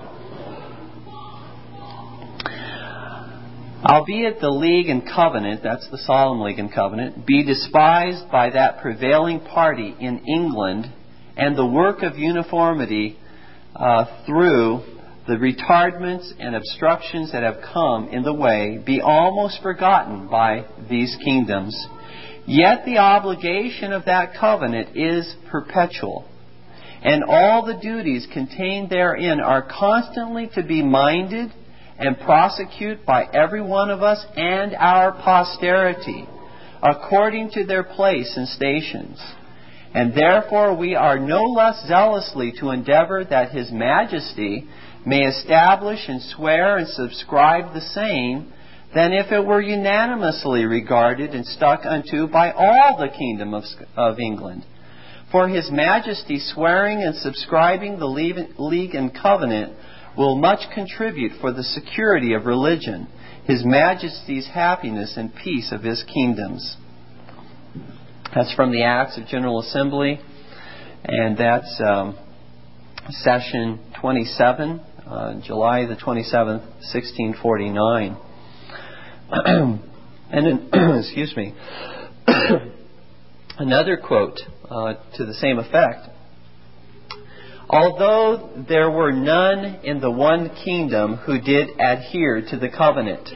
[3.83, 8.81] Albeit the league and covenant, that's the solemn league and covenant, be despised by that
[8.81, 10.85] prevailing party in England,
[11.35, 13.17] and the work of uniformity
[13.75, 14.81] uh, through
[15.27, 21.17] the retardments and obstructions that have come in the way be almost forgotten by these
[21.25, 21.75] kingdoms.
[22.51, 26.25] Yet the obligation of that covenant is perpetual,
[27.01, 31.49] and all the duties contained therein are constantly to be minded
[31.97, 36.27] and prosecute by every one of us and our posterity,
[36.83, 39.17] according to their place and stations.
[39.93, 44.67] And therefore we are no less zealously to endeavor that His Majesty
[45.05, 48.51] may establish and swear and subscribe the same
[48.93, 53.63] than if it were unanimously regarded and stuck unto by all the kingdom of,
[53.95, 54.65] of England.
[55.31, 59.73] For His Majesty swearing and subscribing the league and covenant
[60.17, 63.07] will much contribute for the security of religion,
[63.45, 66.75] His Majesty's happiness and peace of His kingdoms.
[68.35, 70.19] That's from the Acts of General Assembly,
[71.03, 72.17] and that's um,
[73.09, 76.63] session 27, uh, July the 27th,
[76.93, 78.17] 1649.
[79.31, 80.69] And
[80.99, 81.53] excuse me,
[83.57, 86.09] another quote uh, to the same effect
[87.71, 93.29] Although there were none in the one kingdom who did adhere to the covenant,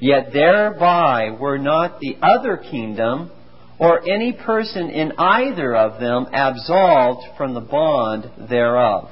[0.00, 3.30] yet thereby were not the other kingdom
[3.78, 9.10] or any person in either of them absolved from the bond thereof.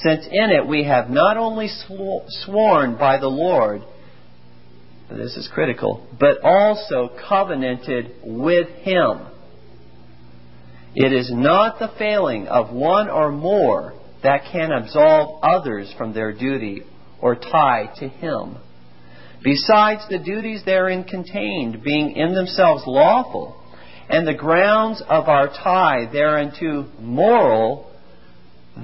[0.00, 3.82] Since in it we have not only sworn by the Lord,
[5.10, 9.26] this is critical, but also covenanted with Him.
[10.94, 16.32] It is not the failing of one or more that can absolve others from their
[16.32, 16.82] duty
[17.20, 18.56] or tie to Him.
[19.44, 23.62] Besides the duties therein contained being in themselves lawful,
[24.08, 27.92] and the grounds of our tie thereunto moral,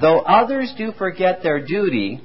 [0.01, 2.21] though others do forget their duty,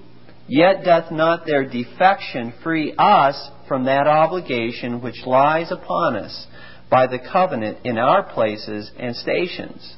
[0.47, 6.47] yet doth not their defection free us from that obligation which lies upon us
[6.89, 9.95] by the covenant in our places and stations.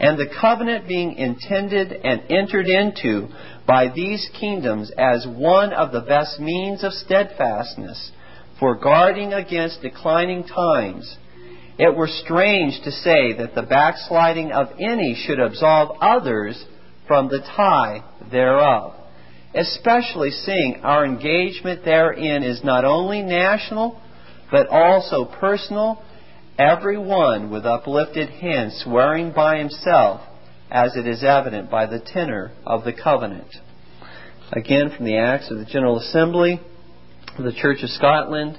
[0.00, 3.28] And the covenant being intended and entered into
[3.66, 8.12] by these kingdoms as one of the best means of steadfastness
[8.58, 11.16] for guarding against declining times,
[11.78, 16.64] it were strange to say that the backsliding of any should absolve others
[17.06, 18.94] from the tie thereof,
[19.54, 24.00] especially seeing our engagement therein is not only national,
[24.50, 26.02] but also personal,
[26.58, 30.20] every one with uplifted hand swearing by himself,
[30.70, 33.48] as it is evident by the tenor of the covenant.
[34.52, 36.60] Again, from the Acts of the General Assembly
[37.38, 38.58] of the Church of Scotland,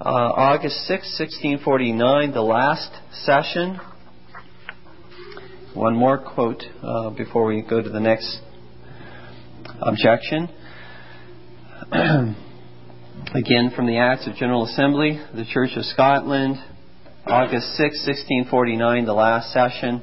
[0.00, 2.90] uh, August 6, 1649, the last
[3.24, 3.78] session.
[5.74, 8.40] One more quote uh, before we go to the next
[9.82, 10.48] objection.
[13.34, 16.56] Again, from the Acts of General Assembly, the Church of Scotland,
[17.26, 20.02] August 6, 1649, the last session.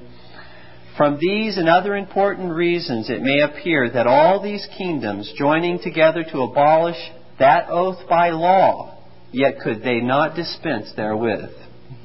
[0.97, 6.23] From these and other important reasons, it may appear that all these kingdoms, joining together
[6.23, 6.97] to abolish
[7.39, 8.97] that oath by law,
[9.31, 11.51] yet could they not dispense therewith.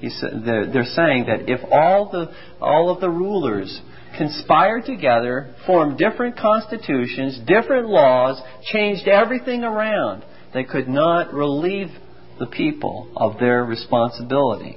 [0.01, 3.81] They're, they're saying that if all, the, all of the rulers
[4.17, 8.41] conspire together, formed different constitutions, different laws,
[8.73, 11.89] changed everything around, they could not relieve
[12.39, 14.77] the people of their responsibility.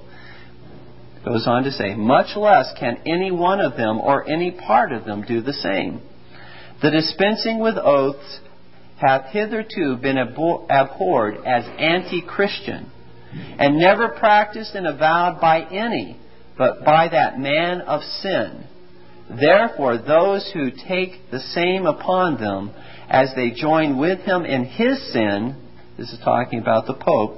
[1.17, 4.91] It goes on to say, much less can any one of them or any part
[4.91, 6.01] of them do the same.
[6.81, 8.39] The dispensing with oaths
[8.97, 12.91] hath hitherto been abhorred as anti Christian,
[13.59, 16.19] and never practiced and avowed by any,
[16.57, 18.65] but by that man of sin.
[19.29, 22.71] Therefore, those who take the same upon them,
[23.09, 25.55] as they join with him in his sin,
[25.97, 27.37] this is talking about the Pope,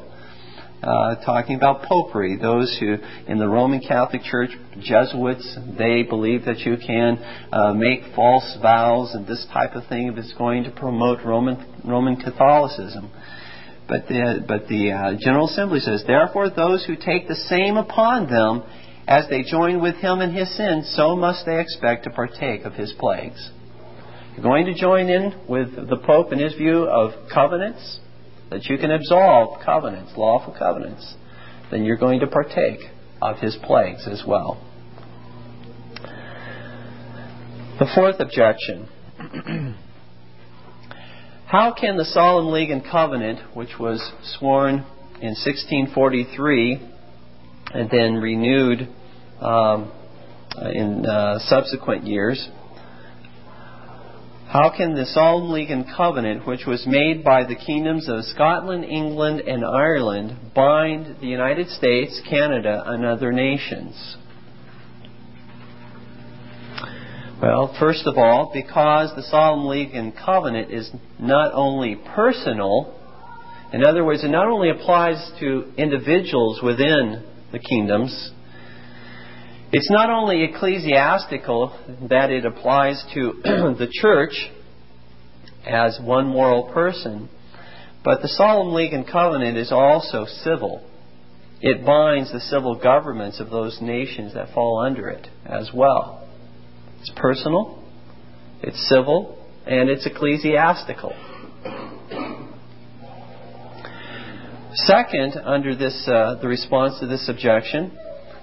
[0.83, 2.37] uh, talking about popery.
[2.37, 2.95] Those who,
[3.27, 7.17] in the Roman Catholic Church, Jesuits, they believe that you can
[7.51, 11.65] uh, make false vows and this type of thing if it's going to promote Roman
[11.83, 13.11] Roman Catholicism.
[13.87, 18.29] But the, but the uh, General Assembly says, therefore, those who take the same upon
[18.29, 18.63] them
[19.09, 22.73] as they join with him in his sins, so must they expect to partake of
[22.73, 23.49] his plagues.
[24.33, 27.99] You're going to join in with the Pope in his view of covenants
[28.51, 31.15] that you can absolve covenants, lawful covenants,
[31.71, 32.81] then you're going to partake
[33.19, 34.63] of his plagues as well.
[37.79, 38.89] The fourth objection.
[41.47, 44.85] How can the Solemn League and Covenant, which was sworn
[45.19, 46.89] in 1643
[47.73, 48.87] and then renewed
[49.41, 49.91] um,
[50.73, 52.49] in uh, subsequent years,
[54.49, 58.83] how can the Solemn League and Covenant, which was made by the kingdoms of Scotland,
[58.83, 64.17] England, and Ireland, bind the United States, Canada, and other nations?
[67.39, 72.99] Well, first of all, because the Solemn League and Covenant is not only personal,
[73.71, 78.31] in other words, it not only applies to individuals within the kingdoms,
[79.71, 81.77] it's not only ecclesiastical
[82.09, 84.49] that it applies to the church
[85.65, 87.29] as one moral person,
[88.03, 90.83] but the Solemn League and Covenant is also civil.
[91.61, 96.27] It binds the civil governments of those nations that fall under it as well.
[97.01, 97.83] It's personal,
[98.63, 101.13] it's civil, and it's ecclesiastical.
[104.73, 107.91] Second, under this, uh, the response to this objection,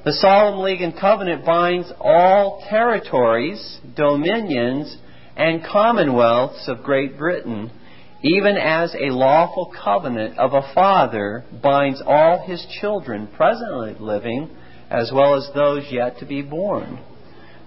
[0.06, 4.96] the Solemn League and Covenant binds all territories, dominions,
[5.36, 7.72] and commonwealths of Great Britain,
[8.22, 14.48] even as a lawful covenant of a father binds all his children presently living,
[14.90, 17.00] as well as those yet to be born.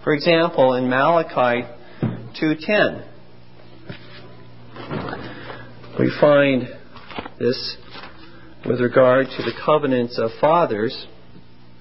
[0.05, 1.67] For example, in Malachi
[2.39, 3.03] 2:10,
[5.99, 6.69] we find
[7.37, 7.75] this
[8.65, 11.05] with regard to the covenants of fathers.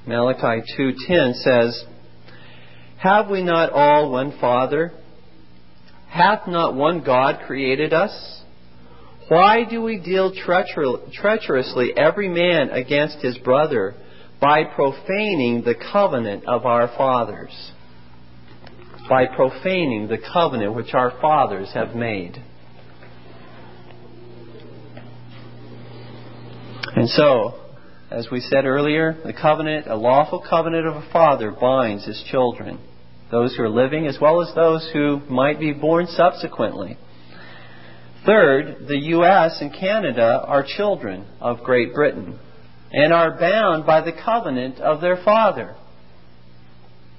[0.09, 1.85] Malachi 2:10 says,
[2.97, 4.95] "Have we not all one Father?
[6.09, 8.43] Hath not one God created us?
[9.29, 13.95] Why do we deal treacherously every man against his brother
[14.41, 17.73] by profaning the covenant of our fathers?"
[19.11, 22.43] By profaning the covenant which our fathers have made.
[26.97, 27.55] And so,
[28.11, 32.79] as we said earlier, the covenant, a lawful covenant of a father, binds his children,
[33.31, 36.97] those who are living as well as those who might be born subsequently.
[38.25, 39.59] Third, the U.S.
[39.61, 42.39] and Canada are children of Great Britain
[42.91, 45.77] and are bound by the covenant of their father.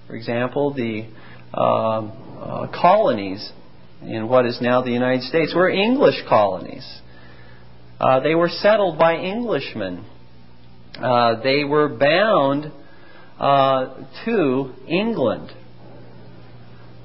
[0.08, 1.06] For example, the
[1.54, 2.12] um,
[2.42, 3.52] uh, colonies
[4.02, 7.02] in what is now the United States were English colonies.
[8.00, 10.06] Uh, they were settled by Englishmen
[11.02, 12.72] uh, they were bound
[13.40, 15.52] uh, to England.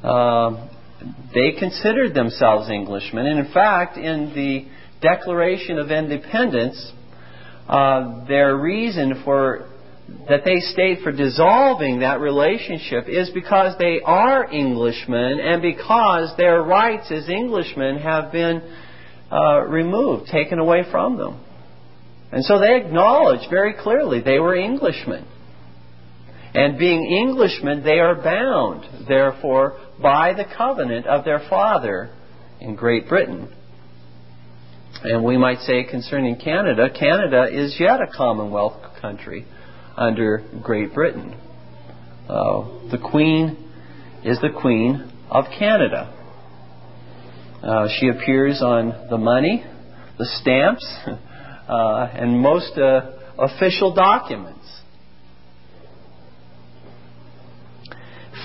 [0.03, 0.69] Uh,
[1.35, 3.27] they considered themselves Englishmen.
[3.27, 4.67] And in fact, in the
[5.01, 6.93] Declaration of Independence,
[7.69, 9.69] uh, their reason for
[10.29, 16.63] that they state for dissolving that relationship is because they are Englishmen and because their
[16.63, 18.63] rights as Englishmen have been
[19.33, 21.41] uh, removed, taken away from them.
[22.35, 25.25] And so they acknowledge very clearly they were Englishmen.
[26.53, 32.11] And being Englishmen, they are bound, therefore, by the covenant of their father
[32.61, 33.55] in Great Britain.
[35.05, 39.47] And we might say concerning Canada, Canada is yet a Commonwealth country
[39.97, 41.39] under Great Britain.
[42.29, 43.71] Uh, the Queen
[44.25, 46.13] is the Queen of Canada.
[47.63, 49.65] Uh, she appears on the money,
[50.19, 50.85] the stamps,
[51.69, 54.61] uh, and most uh, official documents.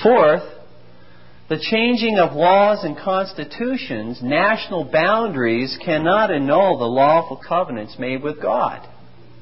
[0.04, 0.44] Fourth,
[1.50, 8.42] the changing of laws and constitutions, national boundaries cannot annul the lawful covenants made with
[8.42, 8.88] God.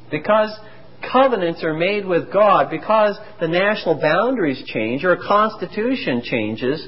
[0.09, 0.57] Because
[1.11, 6.88] covenants are made with God, because the national boundaries change or a constitution changes,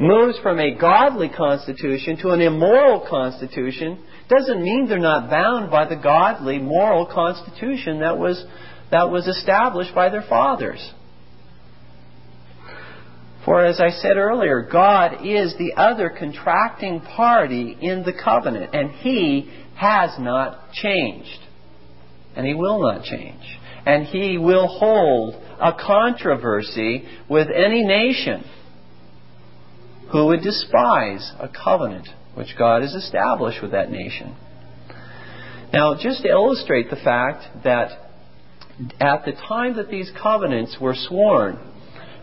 [0.00, 4.02] moves from a godly constitution to an immoral constitution,
[4.32, 8.42] doesn't mean they're not bound by the godly moral constitution that was,
[8.90, 10.92] that was established by their fathers.
[13.44, 18.90] For as I said earlier, God is the other contracting party in the covenant, and
[18.90, 21.40] He has not changed.
[22.36, 23.42] And He will not change.
[23.84, 28.44] And He will hold a controversy with any nation
[30.12, 34.36] who would despise a covenant which God has established with that nation.
[35.72, 37.90] Now, just to illustrate the fact that
[39.00, 41.58] at the time that these covenants were sworn,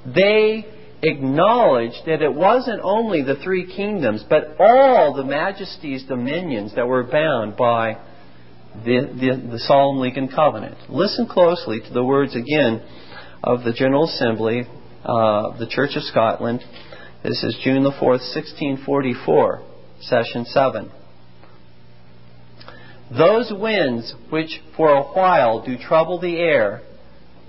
[0.06, 0.66] they
[1.02, 7.04] acknowledged that it wasn't only the three kingdoms, but all the majesty's dominions that were
[7.04, 7.98] bound by
[8.84, 10.78] the, the, the Solemn League and Covenant.
[10.90, 12.84] Listen closely to the words again
[13.44, 14.64] of the General Assembly
[15.06, 16.62] uh, of the Church of Scotland.
[17.24, 19.69] This is June the 4th, 1644
[20.02, 20.92] session 7.
[23.16, 26.82] Those winds which for a while do trouble the air,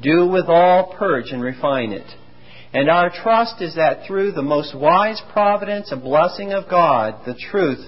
[0.00, 2.06] do withal purge and refine it.
[2.72, 7.34] And our trust is that through the most wise providence and blessing of God, the
[7.34, 7.84] truth,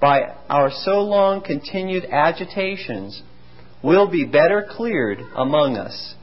[0.00, 3.22] by our so long continued agitations,
[3.82, 6.14] will be better cleared among us.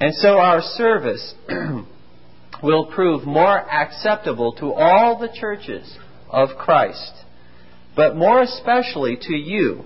[0.00, 1.34] And so our service
[2.62, 5.96] will prove more acceptable to all the churches
[6.30, 7.12] of Christ
[7.96, 9.84] but more especially to you,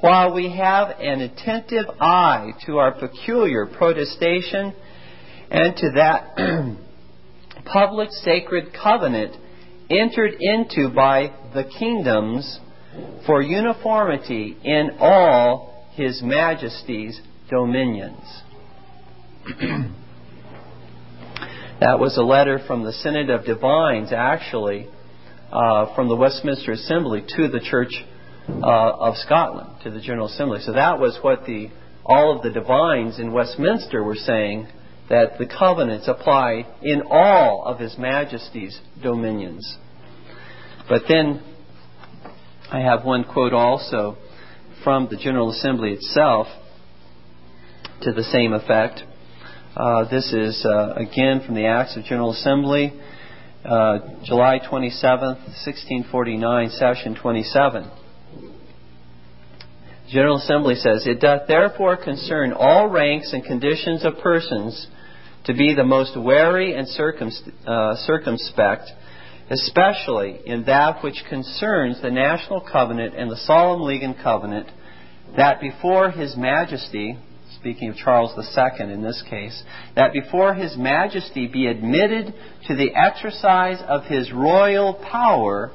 [0.00, 4.74] while we have an attentive eye to our peculiar protestation
[5.50, 6.36] and to that
[7.64, 9.36] public sacred covenant
[9.90, 12.60] entered into by the kingdoms
[13.26, 17.20] for uniformity in all His Majesty's
[17.50, 18.42] dominions.
[21.80, 24.88] that was a letter from the Synod of Divines, actually,
[25.52, 27.92] uh, from the Westminster Assembly to the Church
[28.48, 30.60] uh, of Scotland, to the General Assembly.
[30.62, 31.70] So that was what the
[32.04, 34.68] all of the divines in Westminster were saying
[35.08, 39.76] that the covenants apply in all of His Majesty's dominions.
[40.88, 41.42] But then
[42.70, 44.16] I have one quote also
[44.84, 46.46] from the General Assembly itself
[48.02, 49.02] to the same effect.
[49.76, 52.92] Uh, this is uh, again from the Acts of General Assembly,
[53.66, 57.90] uh, July 27th, 1649, session 27.
[60.08, 64.86] General Assembly says, It doth therefore concern all ranks and conditions of persons
[65.46, 66.86] to be the most wary and
[67.66, 68.90] uh, circumspect,
[69.50, 74.68] especially in that which concerns the national covenant and the solemn league and covenant,
[75.36, 77.18] that before His Majesty,
[77.58, 79.62] speaking of Charles II in this case,
[79.94, 82.34] that before His Majesty be admitted
[82.68, 85.72] to the exercise of His royal power,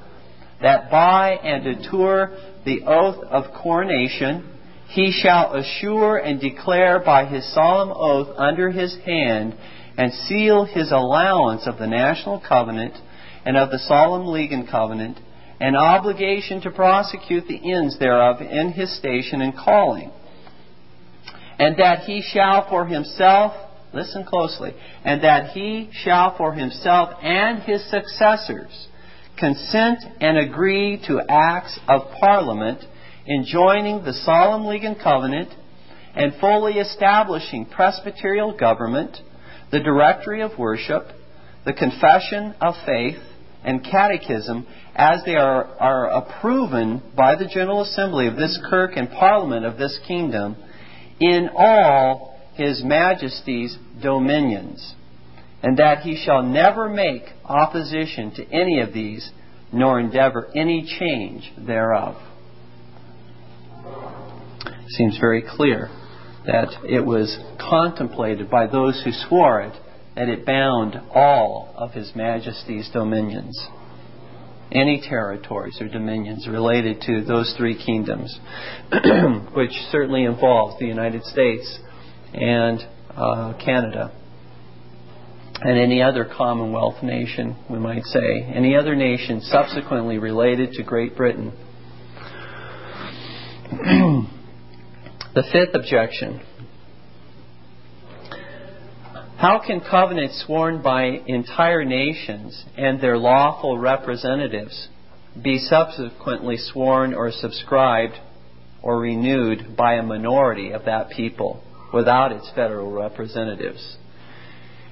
[0.61, 4.47] that by and attour the oath of coronation,
[4.91, 9.55] he shall assure and declare by his solemn oath under his hand
[9.97, 12.93] and seal his allowance of the national covenant
[13.45, 15.17] and of the solemn league and covenant,
[15.59, 20.11] an obligation to prosecute the ends thereof in his station and calling.
[21.61, 23.53] And that he shall for himself,
[23.93, 24.73] listen closely,
[25.05, 28.87] and that he shall for himself and his successors
[29.37, 32.83] consent and agree to acts of Parliament
[33.27, 35.49] enjoining the solemn league and covenant
[36.15, 39.19] and fully establishing presbyterial government,
[39.71, 41.03] the directory of worship,
[41.63, 43.19] the confession of faith,
[43.63, 49.11] and catechism as they are, are approven by the General Assembly of this Kirk and
[49.11, 50.55] Parliament of this kingdom
[51.21, 54.95] in all His Majesty's dominions,
[55.63, 59.29] and that he shall never make opposition to any of these,
[59.71, 62.15] nor endeavor any change thereof.
[64.89, 65.89] Seems very clear
[66.45, 69.73] that it was contemplated by those who swore it
[70.15, 73.57] that it bound all of His Majesty's dominions,
[74.71, 78.39] any territories or dominions related to those three kingdoms,
[79.53, 81.79] which certainly involves the United States
[82.33, 82.81] and
[83.15, 84.11] uh, Canada.
[85.63, 91.15] And any other Commonwealth nation, we might say, any other nation subsequently related to Great
[91.15, 91.51] Britain.
[95.35, 96.41] the fifth objection
[99.41, 104.87] how can covenants sworn by entire nations and their lawful representatives
[105.41, 108.13] be subsequently sworn or subscribed
[108.83, 113.97] or renewed by a minority of that people without its federal representatives?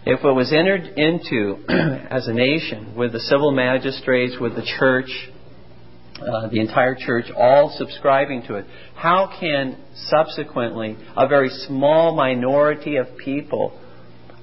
[0.03, 1.63] If it was entered into
[2.09, 5.11] as a nation with the civil magistrates, with the church,
[6.19, 12.95] uh, the entire church, all subscribing to it, how can subsequently a very small minority
[12.95, 13.78] of people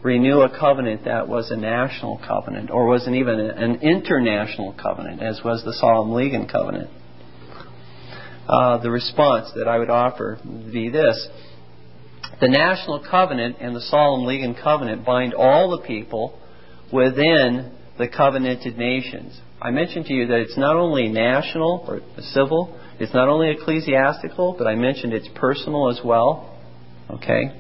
[0.02, 5.40] renew a covenant that was a national covenant or wasn't even an international covenant, as
[5.44, 6.90] was the Solemn League and Covenant.
[8.48, 11.28] Uh, the response that I would offer would be this
[12.40, 16.38] The National Covenant and the Solemn League and Covenant bind all the people
[16.92, 19.40] within the covenanted nations.
[19.60, 24.54] I mentioned to you that it's not only national or civil, it's not only ecclesiastical,
[24.56, 26.56] but I mentioned it's personal as well.
[27.10, 27.52] Okay?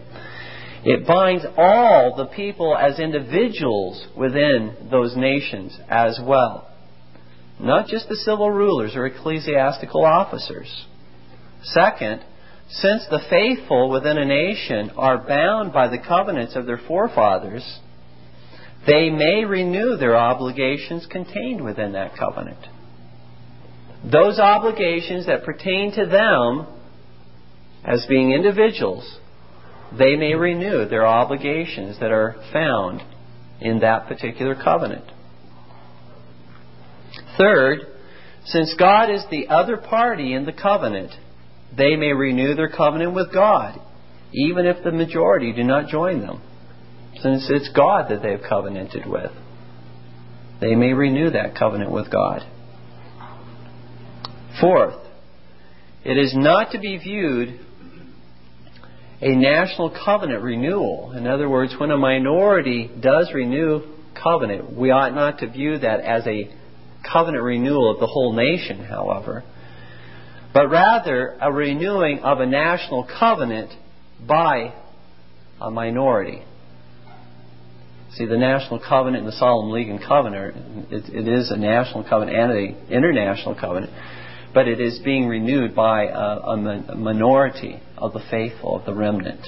[0.88, 6.68] It binds all the people as individuals within those nations as well.
[7.58, 10.86] Not just the civil rulers or ecclesiastical officers.
[11.64, 12.22] Second,
[12.70, 17.80] since the faithful within a nation are bound by the covenants of their forefathers,
[18.86, 22.64] they may renew their obligations contained within that covenant.
[24.04, 26.68] Those obligations that pertain to them
[27.84, 29.18] as being individuals
[29.98, 33.02] they may renew their obligations that are found
[33.60, 35.04] in that particular covenant.
[37.38, 37.80] Third,
[38.44, 41.12] since God is the other party in the covenant,
[41.76, 43.80] they may renew their covenant with God,
[44.32, 46.42] even if the majority do not join them,
[47.20, 49.32] since it's God that they have covenanted with.
[50.60, 52.42] They may renew that covenant with God.
[54.60, 54.94] Fourth,
[56.04, 57.65] it is not to be viewed
[59.20, 61.12] a national covenant renewal.
[61.16, 63.82] In other words, when a minority does renew
[64.22, 66.50] covenant, we ought not to view that as a
[67.10, 69.44] covenant renewal of the whole nation, however,
[70.52, 73.70] but rather a renewing of a national covenant
[74.26, 74.74] by
[75.60, 76.42] a minority.
[78.14, 82.04] See, the national covenant and the solemn league and covenant, it, it is a national
[82.04, 83.92] covenant and an international covenant
[84.54, 89.46] but it is being renewed by a, a minority of the faithful, of the remnant.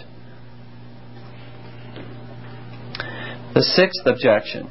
[3.55, 4.70] The sixth objection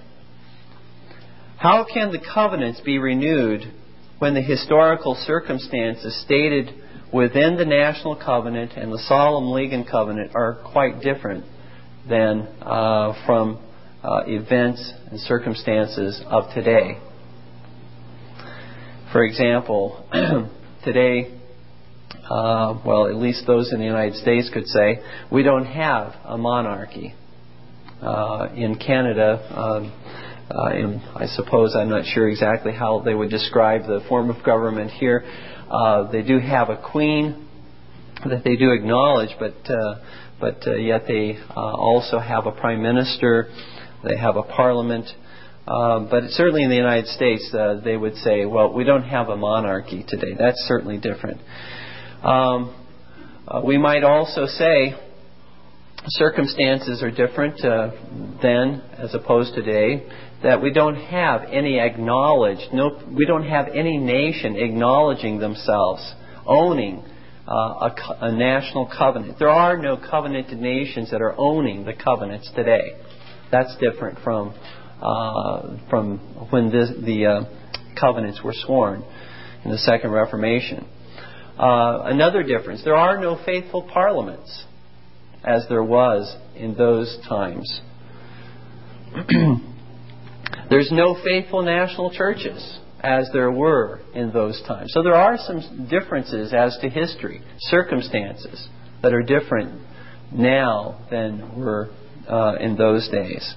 [1.57, 3.73] How can the covenants be renewed
[4.19, 6.73] when the historical circumstances stated
[7.13, 11.45] within the national covenant and the solemn league covenant are quite different
[12.09, 13.59] than uh, from
[14.03, 16.99] uh, events and circumstances of today?
[19.11, 20.05] For example,
[20.83, 21.36] today
[22.29, 24.99] uh, well, at least those in the United States could say,
[25.31, 27.13] we don't have a monarchy.
[28.01, 29.91] Uh, in Canada, um,
[30.49, 34.45] uh, in, I suppose I'm not sure exactly how they would describe the form of
[34.45, 35.23] government here.
[35.69, 37.47] Uh, they do have a queen
[38.25, 39.95] that they do acknowledge, but uh,
[40.39, 43.49] but uh, yet they uh, also have a prime minister.
[44.03, 45.07] They have a parliament.
[45.67, 49.27] Um, but certainly in the United States, uh, they would say, well, we don't have
[49.29, 50.33] a monarchy today.
[50.37, 51.41] That's certainly different.
[52.23, 52.73] Um,
[53.47, 54.95] uh, we might also say
[56.07, 57.91] circumstances are different uh,
[58.41, 60.07] then as opposed to today.
[60.43, 66.13] That we don't have any acknowledged, no, we don't have any nation acknowledging themselves,
[66.45, 67.03] owning
[67.47, 69.39] uh, a, a, national covenant.
[69.39, 73.01] There are no covenanted nations that are owning the covenants today.
[73.51, 74.53] That's different from
[75.01, 76.17] uh, from
[76.49, 79.03] when this, the uh, covenants were sworn
[79.63, 80.87] in the Second Reformation.
[81.57, 84.65] Uh, another difference: there are no faithful parliaments,
[85.43, 87.81] as there was in those times.
[90.69, 94.91] There's no faithful national churches as there were in those times.
[94.93, 98.67] So there are some differences as to history, circumstances
[99.01, 99.81] that are different
[100.31, 101.89] now than were
[102.27, 103.55] uh, in those days.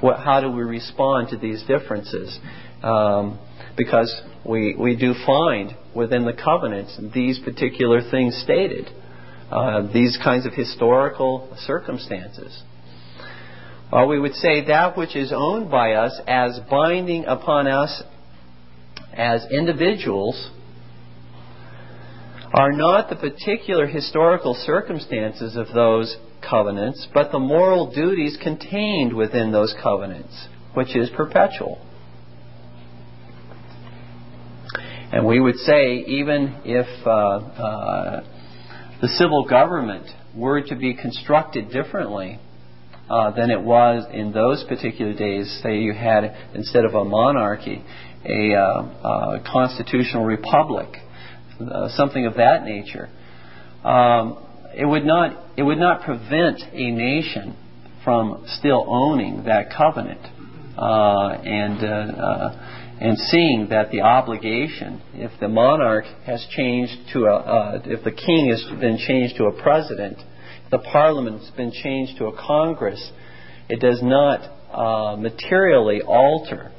[0.00, 2.38] What, how do we respond to these differences?
[2.82, 3.38] Um,
[3.76, 8.88] because we, we do find within the covenants these particular things stated,
[9.50, 12.62] uh, these kinds of historical circumstances.
[13.92, 18.02] Well, we would say that which is owned by us as binding upon us
[19.12, 20.50] as individuals
[22.52, 26.16] are not the particular historical circumstances of those
[26.48, 31.84] covenants, but the moral duties contained within those covenants, which is perpetual.
[35.14, 38.24] And we would say, even if uh, uh,
[39.00, 42.40] the civil government were to be constructed differently
[43.08, 47.84] uh, than it was in those particular days, say you had, instead of a monarchy,
[48.24, 50.88] a uh, uh, constitutional republic,
[51.60, 53.08] uh, something of that nature.
[53.84, 54.44] Um,
[54.76, 57.56] it would not it would not prevent a nation
[58.02, 60.22] from still owning that covenant
[60.76, 61.78] and
[63.00, 68.50] and seeing that the obligation, if the monarch has changed to a, if the king
[68.50, 70.18] has been changed to a president,
[70.70, 73.10] the parliament's been changed to a congress,
[73.68, 76.72] it does not materially alter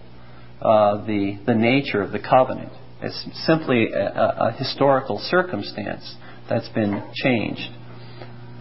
[0.61, 2.72] uh, the, the nature of the covenant.
[3.01, 6.16] It's simply a, a, historical circumstance
[6.49, 7.70] that's been changed.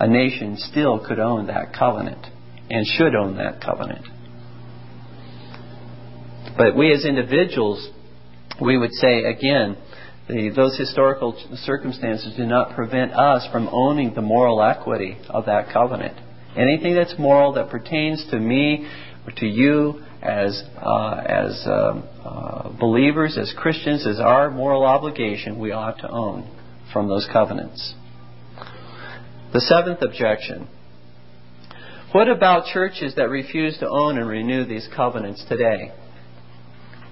[0.00, 2.26] A nation still could own that covenant
[2.68, 4.06] and should own that covenant.
[6.56, 7.88] But we as individuals,
[8.60, 9.76] we would say again,
[10.28, 15.72] the, those historical circumstances do not prevent us from owning the moral equity of that
[15.72, 16.18] covenant.
[16.56, 18.88] Anything that's moral that pertains to me
[19.26, 25.58] or to you as, uh, as um, uh, believers, as Christians, is our moral obligation
[25.58, 26.48] we ought to own
[26.92, 27.94] from those covenants.
[29.52, 30.68] The seventh objection.
[32.12, 35.92] What about churches that refuse to own and renew these covenants today?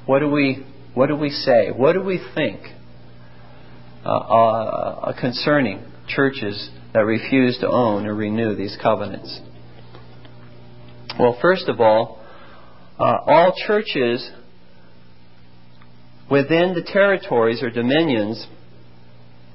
[0.06, 1.70] What do we, what do we say?
[1.70, 2.60] What do we think
[4.04, 9.40] uh, uh, concerning churches that refuse to own or renew these covenants?
[11.18, 12.20] Well, first of all,
[12.98, 14.28] uh, all churches
[16.30, 18.46] within the territories or dominions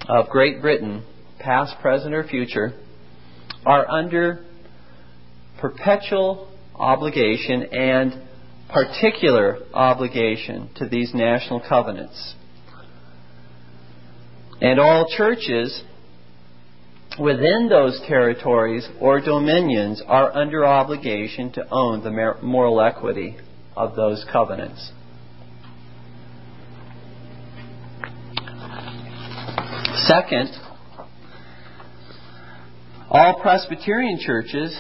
[0.07, 1.03] of Great Britain,
[1.39, 2.73] past, present, or future,
[3.65, 4.45] are under
[5.59, 8.26] perpetual obligation and
[8.69, 12.35] particular obligation to these national covenants.
[14.61, 15.83] And all churches
[17.19, 23.37] within those territories or dominions are under obligation to own the moral equity
[23.75, 24.91] of those covenants.
[30.07, 30.49] Second,
[33.09, 34.77] all Presbyterian churches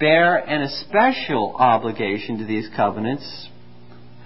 [0.00, 3.48] bear an especial obligation to these covenants,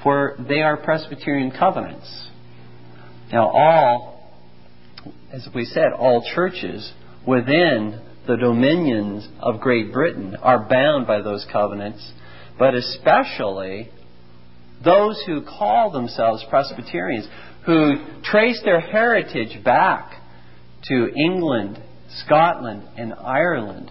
[0.03, 2.29] for they are Presbyterian covenants.
[3.33, 4.31] Now, all,
[5.33, 6.93] as we said, all churches
[7.27, 12.13] within the dominions of Great Britain are bound by those covenants,
[12.59, 13.91] but especially
[14.85, 17.27] those who call themselves Presbyterians,
[17.67, 20.13] who trace their heritage back
[20.85, 21.83] to England,
[22.25, 23.91] Scotland, and Ireland,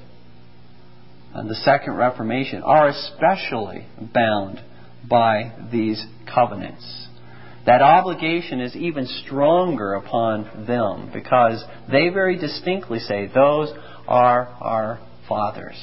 [1.33, 4.61] and the Second Reformation, are especially bound
[5.09, 6.03] by these
[6.33, 7.07] covenants.
[7.65, 13.71] that obligation is even stronger upon them because they very distinctly say, Those
[14.07, 15.77] are our fathers.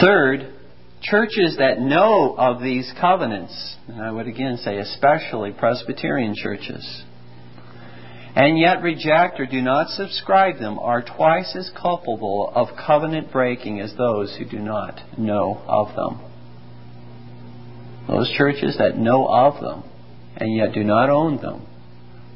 [0.00, 0.52] Third,
[1.00, 7.04] churches that know of these covenants, and I would again say especially Presbyterian churches,
[8.34, 13.80] and yet reject or do not subscribe them are twice as culpable of covenant breaking
[13.80, 16.20] as those who do not know of them.
[18.08, 19.84] Those churches that know of them
[20.36, 21.66] and yet do not own them,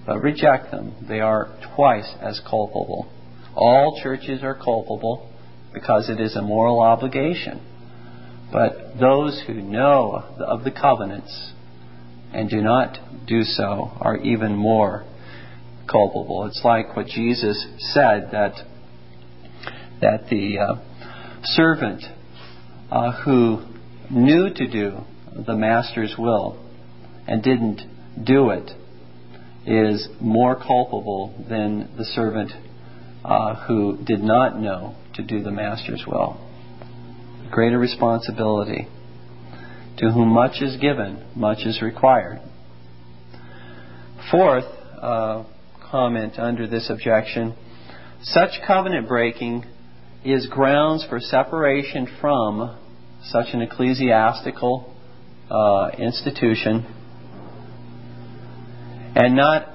[0.04, 3.10] but reject them, they are twice as culpable.
[3.54, 5.32] All churches are culpable
[5.72, 7.60] because it is a moral obligation.
[8.52, 11.52] But those who know of the covenants
[12.32, 15.04] and do not do so are even more
[15.90, 16.46] culpable.
[16.46, 18.54] It's like what Jesus said that
[20.00, 20.74] that the uh,
[21.42, 22.02] servant
[22.90, 23.64] uh, who
[24.10, 24.98] knew to do
[25.46, 26.62] the master's will
[27.26, 27.82] and didn't
[28.24, 28.70] do it
[29.66, 32.52] is more culpable than the servant
[33.24, 36.40] uh, who did not know to do the master's will.
[37.50, 38.86] Greater responsibility.
[39.98, 42.40] To whom much is given, much is required.
[44.30, 44.64] Fourth,
[45.00, 45.44] uh,
[45.90, 47.54] comment under this objection.
[48.22, 49.64] Such covenant breaking
[50.24, 52.78] is grounds for separation from
[53.24, 54.94] such an ecclesiastical
[55.50, 56.84] uh, institution
[59.14, 59.66] and not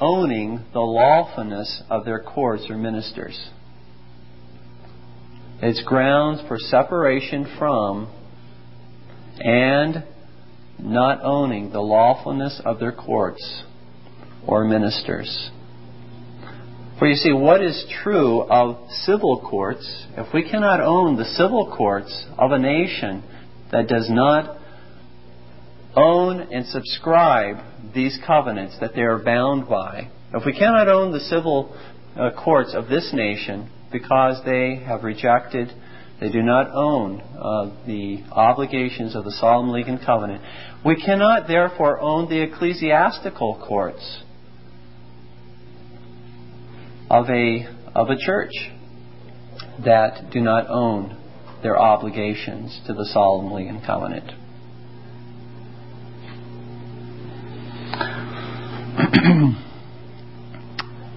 [0.00, 3.50] owning the lawfulness of their courts or ministers.
[5.60, 8.10] It's grounds for separation from
[9.38, 10.04] and
[10.78, 13.62] not owning the lawfulness of their courts
[14.46, 15.50] or ministers.
[16.98, 21.72] For you see, what is true of civil courts, if we cannot own the civil
[21.76, 23.22] courts of a nation
[23.70, 24.58] that does not
[25.94, 27.58] own and subscribe
[27.94, 31.76] these covenants that they are bound by, if we cannot own the civil
[32.16, 35.68] uh, courts of this nation because they have rejected,
[36.20, 40.42] they do not own uh, the obligations of the Solemn League and Covenant,
[40.84, 44.24] we cannot therefore own the ecclesiastical courts
[47.10, 48.52] of a, of a church
[49.84, 51.16] that do not own
[51.62, 54.30] their obligations to the solemn league and covenant.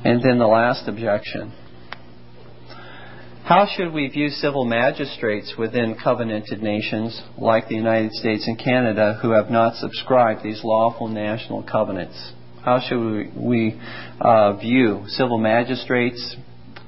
[0.04, 1.54] and then the last objection.
[3.44, 9.20] How should we view civil magistrates within covenanted nations like the United States and Canada
[9.22, 12.32] who have not subscribed these lawful national covenants?
[12.64, 13.80] How should we,
[14.20, 16.36] uh, view civil magistrates,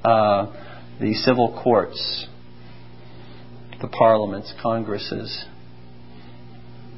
[0.04, 0.46] uh,
[1.00, 2.28] the civil courts,
[3.80, 5.44] the parliaments, congresses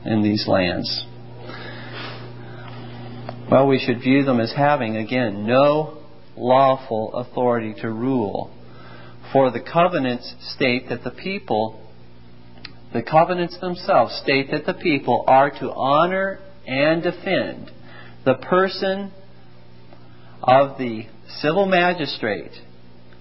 [0.04, 1.06] in these lands?
[3.50, 5.96] Well, we should view them as having, again, no
[6.36, 8.50] lawful authority to rule.
[9.32, 11.80] For the covenants state that the people,
[12.92, 17.70] the covenants themselves state that the people are to honor and defend
[18.26, 19.12] the person
[20.42, 21.06] of the
[21.38, 22.50] civil magistrate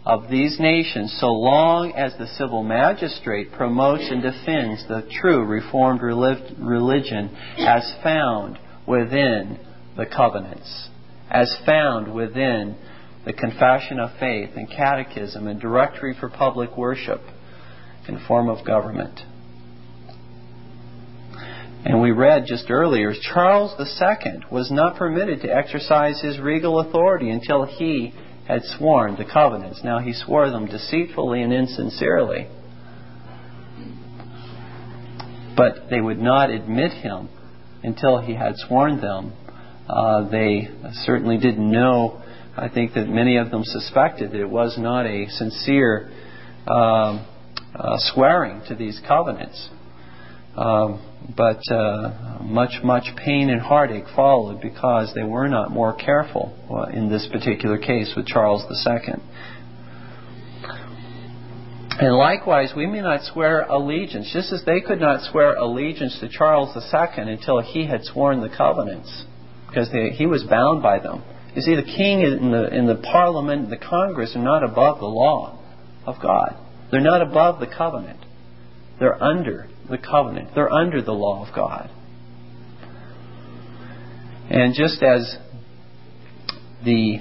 [0.03, 6.01] of these nations so long as the civil magistrate promotes and defends the true Reformed
[6.01, 7.30] religion
[7.60, 9.60] as found within
[9.95, 10.89] the covenants,
[11.30, 12.76] as found within
[13.26, 17.22] the Confession of Faith and Catechism and Directory for Public Worship
[18.08, 19.20] in form of government.
[21.86, 27.29] And we read just earlier, Charles II was not permitted to exercise his regal authority
[27.29, 28.11] until he
[28.47, 29.81] had sworn the covenants.
[29.83, 32.47] Now, he swore them deceitfully and insincerely.
[35.55, 37.29] But they would not admit him
[37.83, 39.33] until he had sworn them.
[39.88, 40.69] Uh, they
[41.05, 42.19] certainly didn't know.
[42.57, 46.11] I think that many of them suspected that it was not a sincere
[46.67, 47.27] um,
[47.75, 49.69] uh, swearing to these covenants.
[50.57, 50.99] Um,
[51.36, 56.91] but uh, much, much pain and heartache followed because they were not more careful uh,
[56.91, 59.15] in this particular case with Charles II.
[61.97, 66.28] And likewise, we may not swear allegiance, just as they could not swear allegiance to
[66.28, 69.26] Charles II until he had sworn the covenants,
[69.67, 71.23] because they, he was bound by them.
[71.55, 75.05] You see, the king and the, in the parliament, the Congress are not above the
[75.05, 75.57] law
[76.05, 76.57] of God.
[76.91, 78.19] They're not above the covenant.
[78.99, 80.49] They're under the covenant.
[80.55, 81.89] They're under the law of God.
[84.49, 85.37] And just as
[86.83, 87.17] the,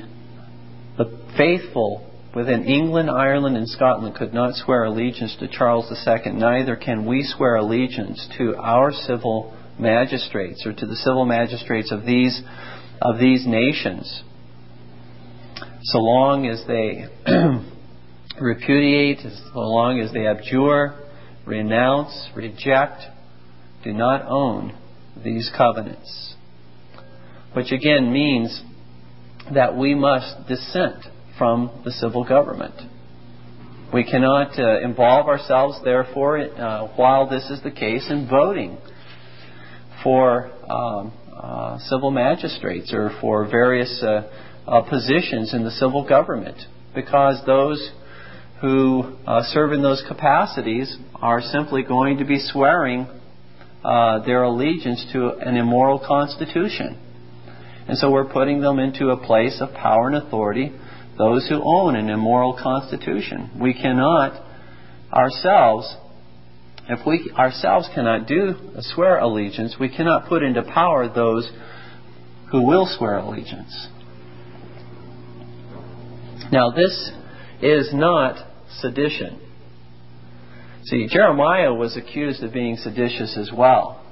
[0.98, 6.76] the faithful within England, Ireland, and Scotland could not swear allegiance to Charles II, neither
[6.76, 12.42] can we swear allegiance to our civil magistrates or to the civil magistrates of these
[13.02, 14.22] of these nations.
[15.82, 17.06] So long as they
[18.40, 21.03] repudiate, so long as they abjure,
[21.46, 23.02] renounce, reject,
[23.82, 24.76] do not own
[25.22, 26.34] these covenants.
[27.52, 28.62] Which again means
[29.52, 31.04] that we must dissent
[31.38, 32.74] from the civil government.
[33.92, 38.78] We cannot uh, involve ourselves, therefore, uh, while this is the case, in voting
[40.02, 44.22] for um, uh, civil magistrates or for various uh,
[44.66, 46.56] uh, positions in the civil government,
[46.94, 47.92] because those
[48.64, 53.06] who uh, serve in those capacities are simply going to be swearing
[54.24, 56.98] their allegiance to an immoral constitution.
[57.86, 60.72] And so we're putting them into a place of power and authority,
[61.18, 63.50] those who own an immoral constitution.
[63.60, 64.42] We cannot
[65.12, 65.94] ourselves,
[66.88, 71.52] if we ourselves cannot do swear allegiance, we cannot put into power those
[72.50, 73.88] who will swear allegiance.
[76.50, 77.10] Now, this
[77.60, 79.40] is not sedition.
[80.84, 84.04] See, Jeremiah was accused of being seditious as well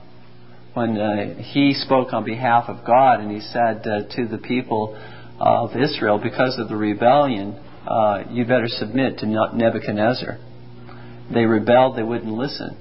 [0.74, 4.98] when uh, he spoke on behalf of God and he said uh, to the people
[5.38, 10.38] of Israel, because of the rebellion, uh, you better submit to Nebuchadnezzar.
[11.32, 12.76] They rebelled, they wouldn't listen.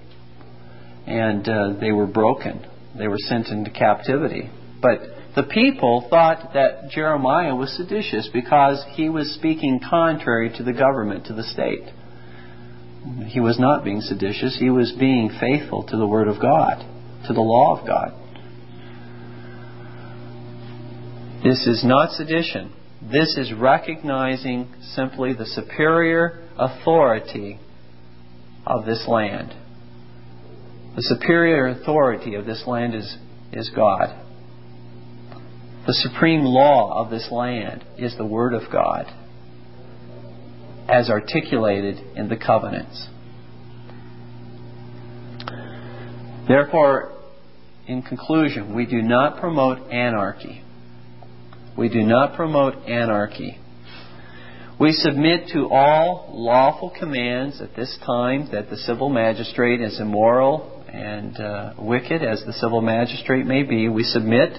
[1.08, 2.66] And uh, they were broken.
[2.98, 4.50] They were sent into captivity.
[4.82, 5.00] But
[5.36, 11.28] the people thought that Jeremiah was seditious because he was speaking contrary to the government,
[11.28, 11.88] to the state.
[13.28, 16.86] He was not being seditious, he was being faithful to the Word of God
[17.28, 18.14] to the law of God.
[21.44, 22.74] This is not sedition.
[23.02, 27.60] This is recognizing simply the superior authority
[28.66, 29.54] of this land.
[30.96, 33.18] The superior authority of this land is,
[33.54, 34.28] is God.
[35.88, 39.06] The supreme law of this land is the Word of God
[40.88, 43.08] as articulated in the covenants.
[46.48, 47.14] Therefore,
[47.88, 50.64] in conclusion, we do not promote anarchy.
[51.76, 53.58] We do not promote anarchy.
[54.80, 60.84] We submit to all lawful commands at this time that the civil magistrate is immoral
[60.92, 63.88] and uh, wicked as the civil magistrate may be.
[63.90, 64.54] We submit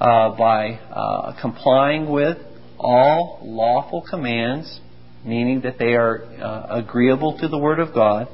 [0.00, 2.38] uh, by uh, complying with
[2.78, 4.80] all lawful commands,
[5.24, 8.26] meaning that they are uh, agreeable to the Word of God.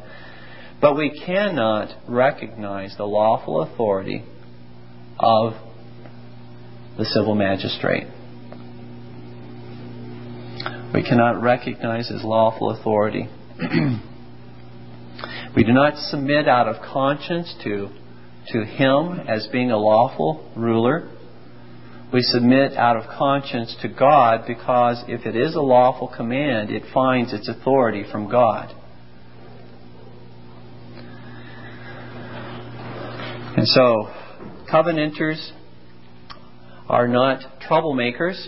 [0.80, 4.24] But we cannot recognize the lawful authority
[5.18, 5.54] of
[6.96, 8.06] the civil magistrate.
[10.94, 13.28] We cannot recognize his lawful authority.
[15.56, 17.88] we do not submit out of conscience to,
[18.48, 21.10] to him as being a lawful ruler.
[22.12, 26.84] We submit out of conscience to God because if it is a lawful command, it
[26.94, 28.72] finds its authority from God.
[33.56, 34.12] And so,
[34.70, 35.52] covenanters
[36.88, 38.46] are not troublemakers.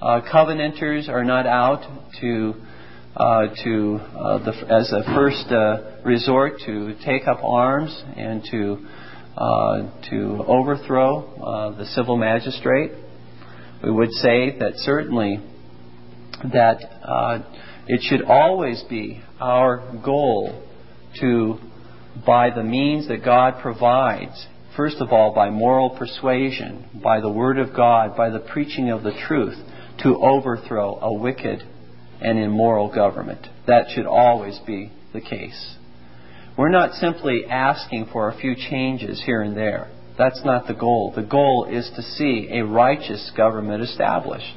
[0.00, 1.82] Uh, covenanters are not out
[2.20, 2.54] to
[3.16, 8.86] uh, to uh, the, as a first uh, resort to take up arms and to
[9.36, 12.92] to overthrow uh, the civil magistrate.
[13.82, 15.40] We would say that certainly
[16.52, 17.44] that
[17.86, 20.62] it should always be our goal
[21.20, 21.58] to
[22.26, 27.58] by the means that God provides, first of all, by moral persuasion, by the Word
[27.58, 29.56] of God, by the preaching of the truth,
[30.02, 31.62] to overthrow a wicked
[32.20, 33.46] and immoral government.
[33.66, 35.76] That should always be the case.
[36.62, 39.90] We're not simply asking for a few changes here and there.
[40.16, 41.12] That's not the goal.
[41.12, 44.54] The goal is to see a righteous government established.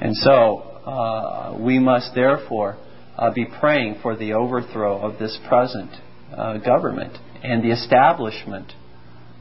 [0.00, 2.78] And so, uh, we must therefore
[3.14, 5.90] uh, be praying for the overthrow of this present
[6.34, 8.72] uh, government and the establishment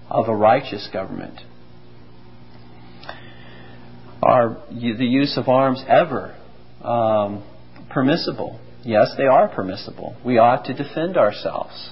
[0.10, 1.40] of a righteous government.
[4.22, 6.36] Are the use of arms ever
[6.82, 7.46] um,
[7.90, 8.60] permissible?
[8.86, 10.16] Yes, they are permissible.
[10.24, 11.90] We ought to defend ourselves.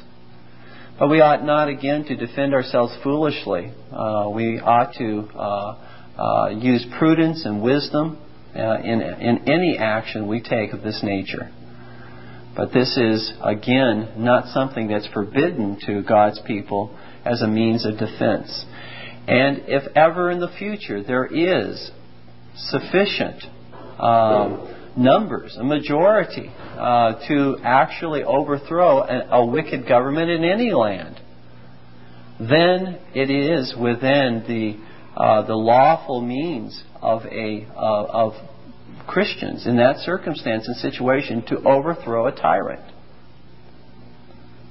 [0.99, 3.73] But we ought not, again, to defend ourselves foolishly.
[3.91, 8.19] Uh, we ought to uh, uh, use prudence and wisdom
[8.55, 11.51] uh, in, in any action we take of this nature.
[12.55, 17.97] But this is, again, not something that's forbidden to God's people as a means of
[17.97, 18.65] defense.
[19.27, 21.89] And if ever in the future there is
[22.55, 23.43] sufficient
[23.97, 31.19] um, numbers, a majority, uh, to actually overthrow a, a wicked government in any land,
[32.39, 34.79] then it is within the
[35.15, 38.33] uh, the lawful means of a uh, of
[39.05, 42.81] Christians in that circumstance and situation to overthrow a tyrant.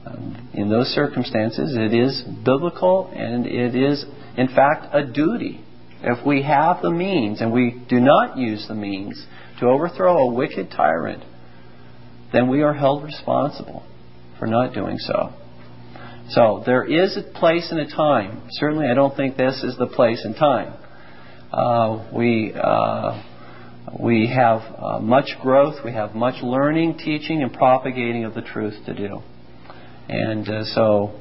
[0.05, 4.05] Um, in those circumstances, it is biblical and it is,
[4.37, 5.65] in fact, a duty.
[6.03, 9.25] If we have the means and we do not use the means
[9.63, 11.23] to overthrow a wicked tyrant,
[12.33, 13.85] then we are held responsible
[14.39, 15.33] for not doing so.
[16.31, 18.49] So there is a place and a time.
[18.51, 20.75] Certainly, I don't think this is the place and time.
[21.53, 23.23] Uh, we uh,
[24.01, 28.75] we have uh, much growth, we have much learning, teaching, and propagating of the truth
[28.87, 29.21] to do.
[30.09, 31.21] And uh, so,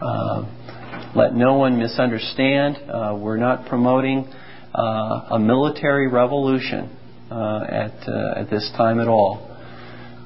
[0.00, 2.78] uh, let no one misunderstand.
[2.88, 4.32] Uh, we're not promoting
[4.74, 6.95] a military revolution
[7.30, 9.56] at, at this time at all.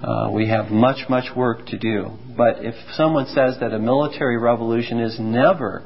[0.03, 2.07] Uh, we have much, much work to do.
[2.35, 5.85] But if someone says that a military revolution is never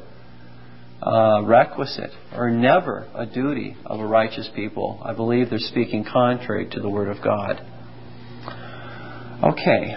[1.02, 6.68] uh, requisite or never a duty of a righteous people, I believe they're speaking contrary
[6.70, 7.60] to the Word of God.
[9.42, 9.96] Okay,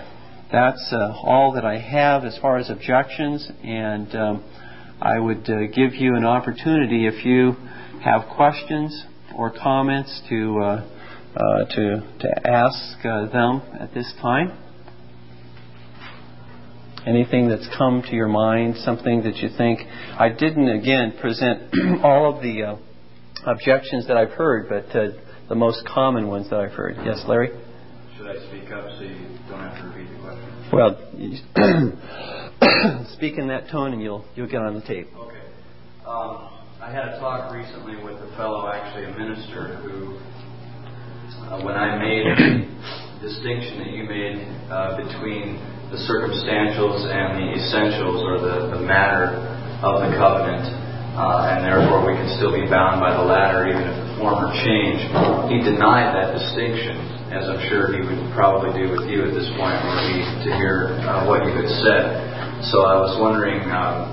[0.52, 4.44] that's uh, all that I have as far as objections, and um,
[5.00, 7.54] I would uh, give you an opportunity if you
[8.04, 9.06] have questions
[9.38, 10.82] or comments to
[11.38, 14.58] uh, to, to ask uh, them at this time.
[17.06, 19.82] Anything that's come to your mind, something that you think.
[20.18, 21.72] I didn't, again, present
[22.04, 22.76] all of the uh,
[23.46, 25.10] objections that I've heard, but uh,
[25.48, 26.98] the most common ones that I've heard.
[27.06, 27.50] Yes, Larry?
[28.18, 30.48] Should I speak up so you don't have to repeat the question?
[30.74, 30.98] Well,
[33.14, 35.08] speak in that tone and you'll, you'll get on the tape.
[35.16, 35.38] Okay.
[36.06, 36.50] Um,
[36.82, 40.20] I had a talk recently with a fellow, actually a minister, who
[41.46, 44.42] uh, when I made the distinction that you made
[44.74, 45.62] uh, between
[45.94, 49.38] the circumstantials and the essentials or the, the matter
[49.80, 50.66] of the covenant,
[51.16, 54.52] uh, and therefore we can still be bound by the latter even if the former
[54.66, 55.00] change.
[55.48, 56.98] He denied that distinction,
[57.32, 60.50] as I'm sure he would probably do with you at this point, were he to
[60.58, 62.04] hear uh, what you had said.
[62.68, 64.12] So I was wondering, um,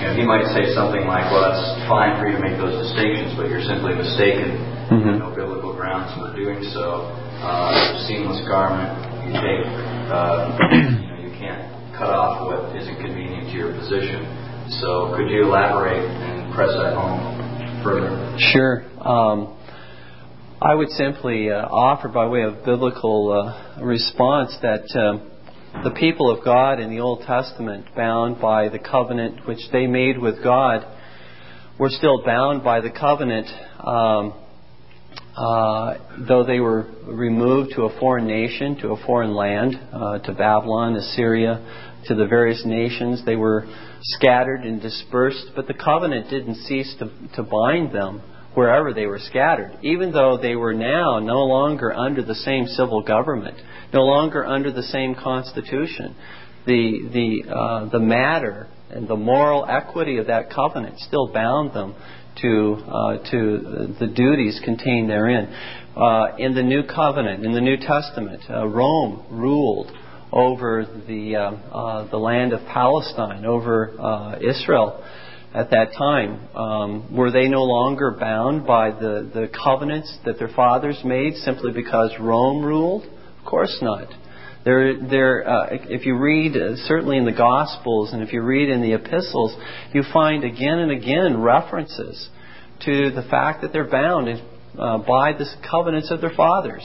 [0.00, 2.74] you know, he might say something like, "Well, that's fine for you to make those
[2.82, 4.73] distinctions, but you're simply mistaken.
[4.94, 5.18] Mm-hmm.
[5.18, 7.10] No biblical grounds for doing so.
[7.42, 8.94] Uh, seamless garment,
[9.26, 9.66] you take,
[10.06, 11.66] uh, you know, you can't
[11.98, 14.22] cut off what isn't convenient to your position.
[14.78, 18.36] So could you elaborate and press that home further?
[18.38, 18.84] Sure.
[19.02, 19.58] Um,
[20.62, 25.30] I would simply uh, offer, by way of biblical uh, response, that um,
[25.82, 30.18] the people of God in the Old Testament, bound by the covenant which they made
[30.18, 30.86] with God,
[31.80, 33.48] were still bound by the covenant
[33.80, 34.43] um, uh,
[35.36, 40.96] though they were removed to a foreign nation, to a foreign land, uh, to Babylon,
[40.96, 43.66] Assyria, to the various nations, they were
[44.02, 48.22] scattered and dispersed, but the covenant didn't cease to, to bind them
[48.54, 53.02] wherever they were scattered, even though they were now no longer under the same civil
[53.02, 53.56] government,
[53.92, 56.14] no longer under the same constitution.
[56.66, 61.94] The, the, uh, the matter and the moral equity of that covenant still bound them
[62.42, 65.54] to, uh, to the duties contained therein.
[65.96, 69.90] Uh, in the New Covenant, in the New Testament, uh, Rome ruled
[70.32, 75.04] over the, uh, uh, the land of Palestine, over uh, Israel
[75.54, 76.48] at that time.
[76.56, 81.72] Um, were they no longer bound by the, the covenants that their fathers made simply
[81.72, 83.04] because Rome ruled?
[83.04, 84.08] Of course not.
[84.64, 88.70] There, there, uh, if you read, uh, certainly in the Gospels, and if you read
[88.70, 89.54] in the epistles,
[89.92, 92.28] you find again and again references
[92.80, 94.28] to the fact that they're bound
[94.78, 96.82] uh, by the covenants of their fathers.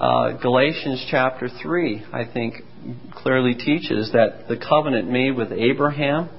[0.00, 2.54] Uh, Galatians chapter 3, I think,
[3.12, 6.30] clearly teaches that the covenant made with Abraham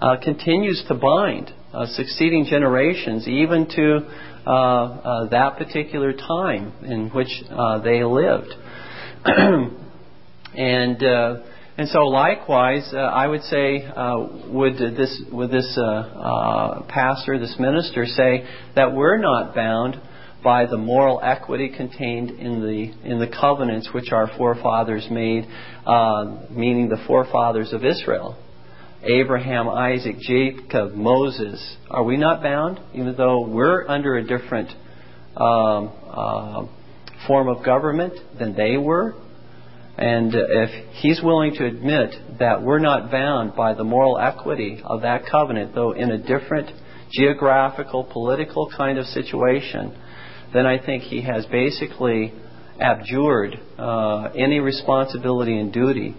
[0.00, 4.00] uh, continues to bind uh, succeeding generations, even to
[4.44, 7.30] that particular time in which
[7.84, 8.52] they lived.
[10.54, 11.36] and uh,
[11.78, 17.38] and so likewise, uh, I would say, uh, would this would this uh, uh, pastor,
[17.38, 18.44] this minister, say
[18.74, 20.00] that we're not bound
[20.42, 25.46] by the moral equity contained in the in the covenants which our forefathers made,
[25.86, 28.36] uh, meaning the forefathers of Israel,
[29.04, 31.76] Abraham, Isaac, Jacob, Moses.
[31.88, 34.70] Are we not bound, even though we're under a different
[35.36, 36.68] um,
[37.26, 39.14] form of government than they were.
[39.98, 45.02] And if he's willing to admit that we're not bound by the moral equity of
[45.02, 46.70] that covenant, though in a different
[47.12, 49.96] geographical, political kind of situation,
[50.54, 52.32] then I think he has basically
[52.80, 56.16] abjured uh, any responsibility and duty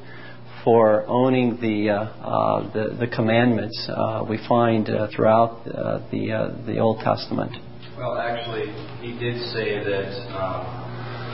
[0.64, 6.64] for owning the uh, uh, the, the, commandments uh, we find uh, throughout uh, the
[6.66, 7.52] the Old Testament.
[7.98, 8.72] Well, actually,
[9.02, 10.83] he did say that.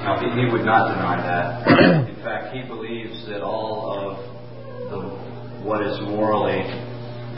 [0.04, 1.68] No, he, he, would not deny that.
[2.10, 4.18] In fact, he believes that all of
[4.90, 5.00] the
[5.64, 6.64] what is morally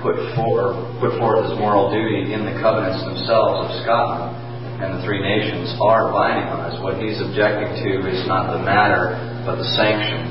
[0.02, 4.34] put forward put forth as moral duty in the covenants themselves of Scotland
[4.82, 6.74] and the three nations are binding on us.
[6.82, 9.14] What he's objecting to is not the matter,
[9.46, 10.26] but the sanction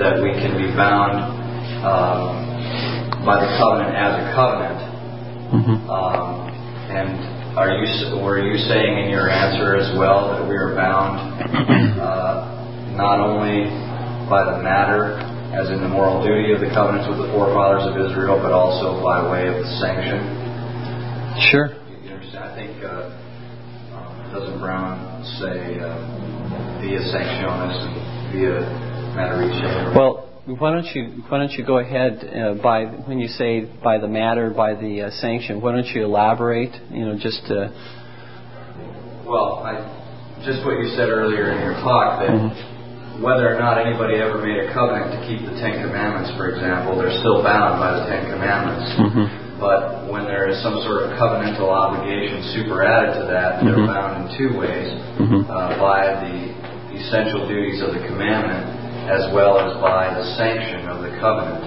[0.00, 1.20] that we can be bound
[1.84, 4.80] um, by the covenant as a covenant.
[5.52, 5.76] Mm-hmm.
[5.84, 6.48] Um,
[6.88, 7.86] and are you
[8.22, 11.18] were you saying in your answer as well that we are bound
[11.98, 13.66] uh, not only
[14.30, 15.18] by the matter,
[15.50, 19.02] as in the moral duty of the covenants with the forefathers of Israel, but also
[19.02, 20.22] by way of the sanction?
[21.50, 21.74] Sure.
[22.06, 22.44] You understand?
[22.44, 22.84] I think.
[22.84, 23.10] Uh,
[24.30, 24.94] doesn't Brown
[25.42, 25.90] say uh,
[26.78, 27.82] via sanctionis
[28.30, 28.62] via
[29.18, 29.90] materice?
[29.96, 33.98] Well, why don't you why don't you go ahead uh, by when you say by
[33.98, 35.60] the matter by the uh, sanction?
[35.60, 36.72] Why don't you elaborate?
[36.90, 37.68] You know, just to.
[39.28, 39.84] Well, I,
[40.44, 42.30] just what you said earlier in your talk that.
[42.30, 42.78] Mm-hmm.
[43.20, 46.96] Whether or not anybody ever made a covenant to keep the Ten Commandments, for example,
[46.96, 48.96] they're still bound by the Ten Commandments.
[48.96, 49.60] Mm-hmm.
[49.60, 53.76] But when there is some sort of covenantal obligation superadded to that, mm-hmm.
[53.76, 54.88] they're bound in two ways
[55.20, 55.44] mm-hmm.
[55.52, 58.79] uh, by the essential duties of the commandment
[59.10, 61.66] as well as by the sanction of the covenant.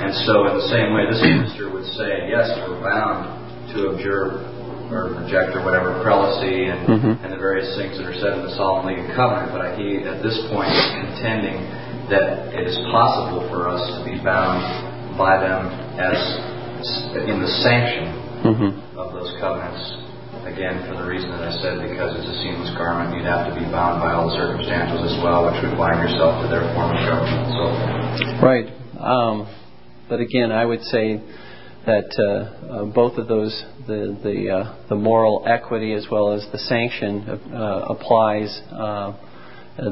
[0.00, 3.28] And so, in the same way, this minister would say, yes, we're bound
[3.76, 4.40] to abjure
[4.88, 7.14] or reject or whatever prelacy and, mm-hmm.
[7.24, 10.00] and the various things that are said in the Solemn League and Covenant, but he,
[10.04, 11.60] at this point, is contending
[12.08, 14.64] that it is possible for us to be bound
[15.16, 16.16] by them as
[17.28, 18.12] in the sanction
[18.44, 18.98] mm-hmm.
[18.98, 20.03] of those covenants.
[20.44, 23.54] Again, for the reason that I said, because it's a seamless garment, you'd have to
[23.56, 26.92] be bound by all the circumstances as well, which would bind yourself to their form
[26.92, 27.48] of government.
[27.56, 27.64] So,
[28.44, 28.68] right.
[29.00, 29.48] Um,
[30.08, 31.16] but again, I would say
[31.86, 33.56] that uh, uh, both of those,
[33.86, 39.16] the the uh, the moral equity as well as the sanction, uh, applies uh,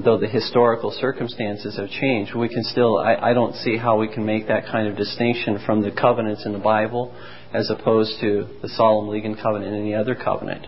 [0.04, 4.06] though the historical circumstances have changed, we can still, I, I, don't see how we
[4.06, 7.12] can make that kind of distinction from the covenants in the Bible
[7.52, 10.66] as opposed to the Solemn League Covenant and any other covenant.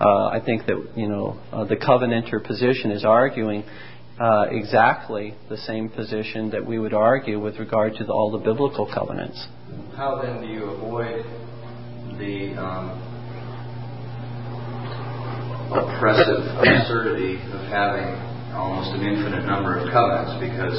[0.00, 3.64] Uh, I think that, you know, uh, the covenanter position is arguing
[4.18, 8.38] uh, exactly the same position that we would argue with regard to the, all the
[8.38, 9.46] biblical covenants.
[9.96, 11.24] How then do you avoid
[12.18, 13.00] the um,
[15.72, 18.12] oppressive absurdity of having
[18.52, 20.76] almost an infinite number of covenants because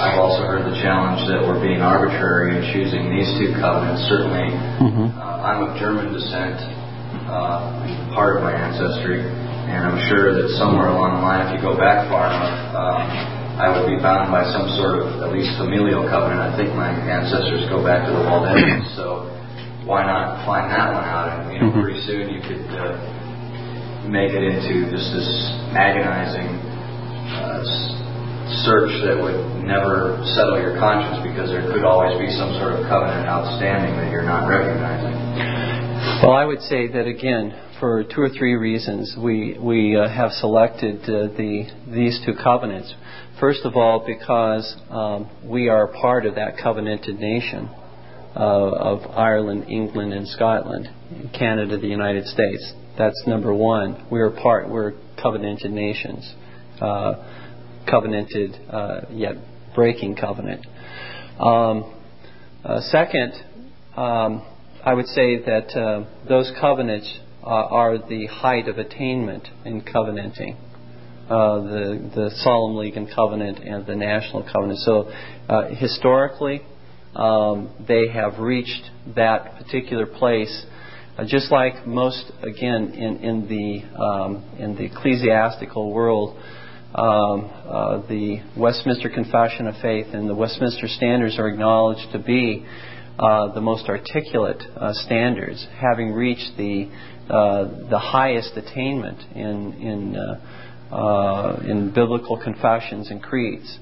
[0.00, 4.08] I've also heard the challenge that we're being arbitrary in choosing these two covenants.
[4.08, 4.48] Certainly,
[4.80, 5.12] mm-hmm.
[5.12, 6.56] uh, I'm of German descent,
[7.28, 7.68] uh,
[8.16, 11.76] part of my ancestry, and I'm sure that somewhere along the line, if you go
[11.76, 13.04] back far enough, um,
[13.60, 16.40] I would be bound by some sort of at least familial covenant.
[16.40, 19.28] I think my ancestors go back to the Waldensians, so
[19.84, 21.28] why not find that one out?
[21.28, 21.84] And you know, mm-hmm.
[21.84, 22.96] pretty soon you could uh,
[24.08, 25.28] make it into just this
[25.76, 26.48] agonizing
[27.36, 27.60] uh,
[28.66, 32.86] search that would never settle your conscience because there could always be some sort of
[32.90, 35.14] covenant outstanding that you're not recognizing.
[36.22, 40.32] Well, I would say that again, for two or three reasons, we we uh, have
[40.32, 42.92] selected uh, the these two covenants.
[43.38, 47.70] First of all, because um, we are part of that covenanted nation
[48.36, 50.88] uh, of Ireland, England, and Scotland,
[51.32, 52.72] Canada, the United States.
[52.98, 54.06] That's number one.
[54.10, 54.68] We're part.
[54.68, 56.34] We're covenanted nations.
[56.80, 57.39] Uh,
[57.88, 59.34] covenanted uh, yet
[59.74, 60.66] breaking covenant.
[61.38, 61.94] Um,
[62.64, 63.32] uh, second,
[63.96, 64.46] um,
[64.84, 70.56] I would say that those covenants are the height of attainment in covenanting.
[71.30, 74.80] Uh, the the Solemn League and Covenant and the National Covenant.
[74.80, 75.12] So
[75.48, 76.60] uh, historically,
[77.14, 80.66] um, they have reached that particular place,
[81.16, 86.36] uh, just like most again in in the um, in the ecclesiastical world
[86.94, 92.66] um, uh, the Westminster Confession of Faith and the Westminster Standards are acknowledged to be
[93.18, 96.90] uh, the most articulate uh, standards, having reached the
[97.28, 103.78] uh, the highest attainment in in uh, uh, in biblical confessions and creeds.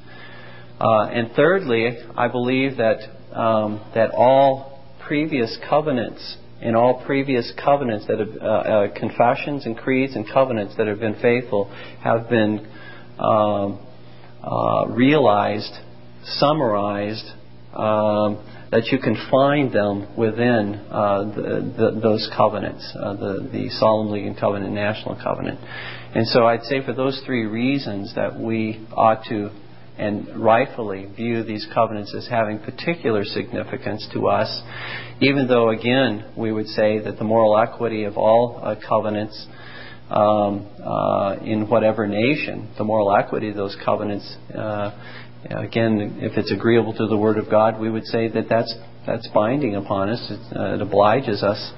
[0.78, 2.98] and thirdly, I believe that
[3.32, 10.26] um, that all previous covenants in all previous covenants that have confessions and creeds and
[10.30, 11.72] covenants that have been faithful
[12.02, 12.66] have been
[13.18, 13.78] um,
[14.42, 15.72] uh, realized,
[16.24, 17.24] summarized,
[17.74, 23.68] um, that you can find them within uh, the, the, those covenants, uh, the, the
[23.70, 25.58] Solemn League and Covenant, National Covenant.
[26.14, 29.50] And so I'd say for those three reasons that we ought to
[29.98, 34.62] and rightfully view these covenants as having particular significance to us,
[35.20, 39.46] even though, again, we would say that the moral equity of all uh, covenants
[40.10, 44.90] um, uh, in whatever nation, the moral equity of those covenants, uh,
[45.50, 48.74] again, if it's agreeable to the Word of God, we would say that that's,
[49.06, 51.72] that's binding upon us, it, uh, it obliges us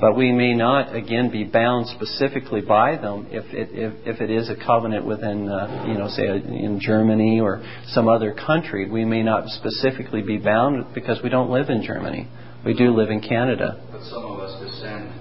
[0.00, 4.30] but we may not again be bound specifically by them if it, if, if it
[4.30, 8.88] is a covenant within, uh, you know, say in Germany or some other country.
[8.88, 12.28] We may not specifically be bound because we don't live in Germany.
[12.64, 13.80] We do live in Canada.
[13.90, 15.12] But some of us descend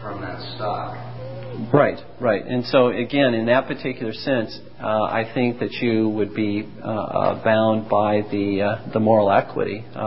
[0.00, 1.17] from that stock.
[1.72, 2.44] Right, right.
[2.44, 6.88] And so, again, in that particular sense, uh, I think that you would be uh,
[6.88, 9.98] uh bound by the, uh, the moral equity uh,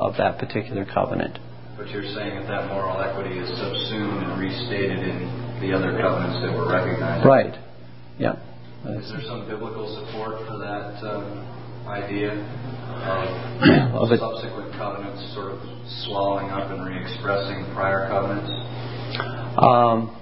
[0.00, 1.38] of that particular covenant.
[1.76, 6.40] But you're saying that that moral equity is subsumed and restated in the other covenants
[6.44, 7.26] that were recognized.
[7.26, 7.54] Right.
[8.18, 8.36] Yeah.
[8.84, 15.60] Is there some biblical support for that um, idea of, of subsequent covenants sort of
[16.04, 18.48] swallowing up and re-expressing prior covenants?
[19.56, 20.19] Um,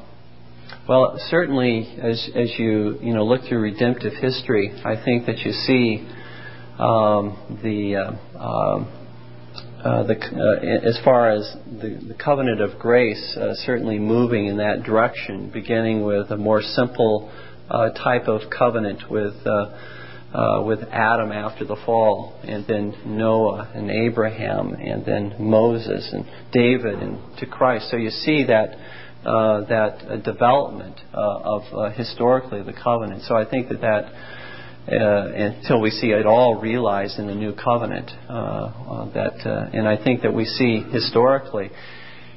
[0.88, 5.52] well, certainly, as as you you know look through redemptive history, I think that you
[5.52, 6.08] see
[6.78, 8.98] um, the uh, um,
[9.84, 14.56] uh, the, uh, as far as the, the covenant of grace, uh, certainly moving in
[14.56, 17.30] that direction, beginning with a more simple
[17.68, 23.90] uh, type of covenant with uh, with Adam after the fall, and then Noah and
[23.90, 27.90] Abraham, and then Moses and David, and to Christ.
[27.90, 28.70] So you see that
[29.68, 33.22] that development of historically the covenant.
[33.24, 34.12] So I think that that
[34.90, 38.10] uh, until we see it all realized in the new covenant.
[38.28, 41.70] Uh, uh, that, and I think that we see historically.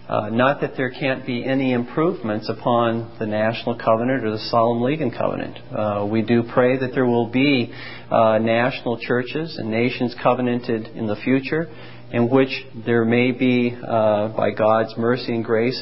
[0.09, 4.81] Uh, not that there can't be any improvements upon the national covenant or the solemn
[4.81, 5.57] league and covenant.
[5.71, 7.71] Uh, we do pray that there will be
[8.09, 11.69] uh, national churches and nations covenanted in the future,
[12.11, 12.49] in which
[12.85, 15.81] there may be, by God's mercy and grace,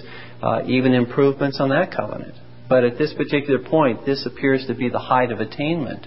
[0.65, 2.35] even improvements on that covenant.
[2.69, 6.05] But at this particular point, this appears to be the height of attainment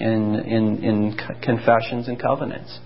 [0.00, 2.80] in, in, in confessions and covenants.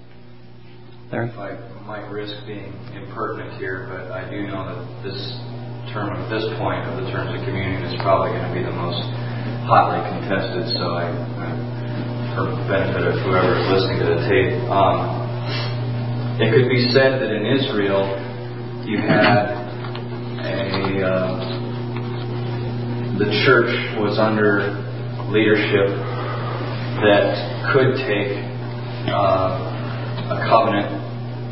[1.10, 1.28] There.
[1.28, 1.54] I
[1.86, 5.20] might risk being impertinent here, but I do know that this
[5.92, 8.72] term at this point of the terms of communion is probably going to be the
[8.72, 9.04] most
[9.68, 10.72] hotly contested.
[10.72, 11.12] So I
[12.32, 15.20] for the benefit of whoever is listening to the tape, um,
[16.40, 18.08] it could be said that in Israel
[18.88, 19.71] you had
[20.44, 21.62] a uh,
[23.18, 24.74] the church was under
[25.30, 25.88] leadership
[27.02, 28.34] that could take
[29.08, 30.90] uh, a covenant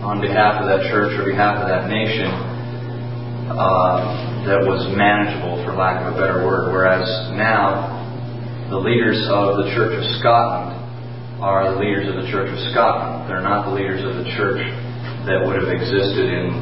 [0.02, 2.30] on behalf of that church or behalf of that nation
[3.52, 6.72] uh, that was manageable, for lack of a better word.
[6.72, 7.04] Whereas
[7.36, 7.92] now,
[8.70, 10.78] the leaders of the Church of Scotland
[11.42, 13.28] are the leaders of the Church of Scotland.
[13.28, 14.62] They're not the leaders of the church
[15.28, 16.56] that would have existed in,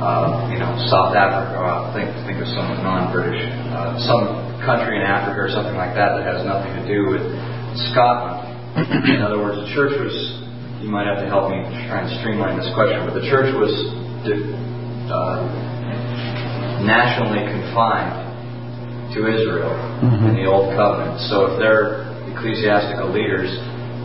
[0.00, 1.56] uh, you know, South Africa.
[1.56, 3.40] Or think think of some non-British,
[3.72, 7.22] uh, some country in Africa or something like that that has nothing to do with
[7.92, 8.42] Scotland.
[9.14, 10.12] In other words, the church was,
[10.82, 13.72] you might have to help me try and streamline this question, but the church was
[15.08, 15.40] uh,
[16.84, 18.26] nationally confined
[19.16, 20.28] to Israel mm-hmm.
[20.28, 21.24] in the Old Covenant.
[21.32, 23.48] So if their ecclesiastical leaders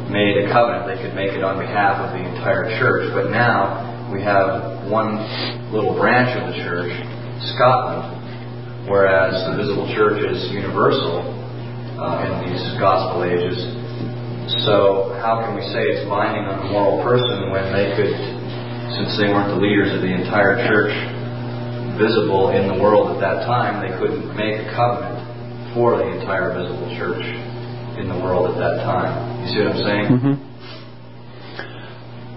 [0.07, 3.11] made a covenant, they could make it on behalf of the entire church.
[3.11, 5.19] But now we have one
[5.69, 6.93] little branch of the church,
[7.53, 11.21] Scotland, whereas the visible church is universal
[11.99, 13.59] uh, in these gospel ages.
[14.65, 18.11] So how can we say it's binding on a moral person when they could,
[18.97, 20.91] since they weren't the leaders of the entire church
[21.95, 25.21] visible in the world at that time, they couldn't make a covenant
[25.73, 27.23] for the entire visible church
[28.01, 29.45] in the world at that time.
[29.45, 30.07] You see what I'm saying?
[30.09, 30.35] Mm-hmm.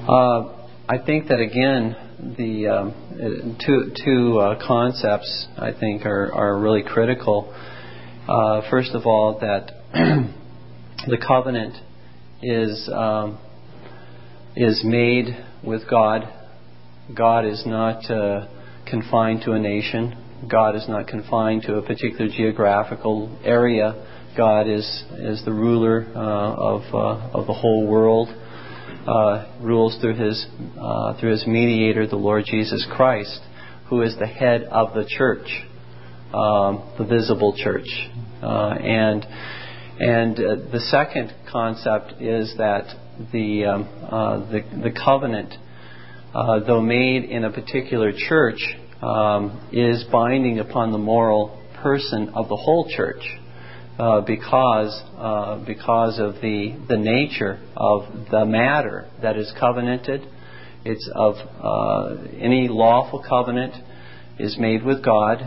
[0.04, 0.52] Uh,
[0.86, 1.96] I think that again,
[2.36, 7.54] the um, two two uh, concepts I think are are really critical
[8.26, 11.74] uh, first of all, that the covenant
[12.42, 13.38] is um,
[14.56, 15.26] is made
[15.62, 16.22] with God.
[17.14, 18.48] God is not uh,
[18.88, 20.16] confined to a nation.
[20.50, 24.32] God is not confined to a particular geographical area.
[24.38, 28.28] God is is the ruler uh, of uh, of the whole world.
[29.06, 30.46] Uh, rules through his
[30.80, 33.40] uh, through his mediator, the Lord Jesus Christ,
[33.90, 35.46] who is the head of the church
[36.34, 37.88] um, the visible church.
[38.42, 39.26] Uh, and
[39.98, 42.86] and uh, the second concept is that
[43.32, 45.54] the, um, uh, the, the covenant
[46.34, 48.58] uh, though made in a particular church,
[49.00, 53.22] um, is binding upon the moral person of the whole church.
[53.96, 60.20] Uh, because uh, because of the the nature of the matter that is covenanted,
[60.84, 63.72] it's of uh, any lawful covenant
[64.36, 65.38] is made with God,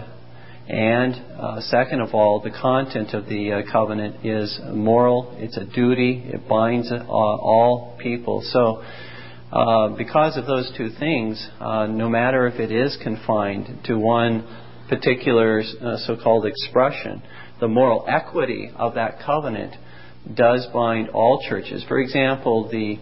[0.69, 5.35] and uh, second of all, the content of the uh, covenant is moral.
[5.39, 6.23] It's a duty.
[6.33, 8.43] It binds all people.
[8.45, 8.81] So.
[9.97, 14.45] because of those two things, no matter if it is confined to one
[14.89, 15.63] particular
[16.05, 17.21] so-called expression,
[17.59, 19.75] the moral equity of that covenant
[20.33, 21.83] does bind all churches.
[21.87, 22.99] For example, the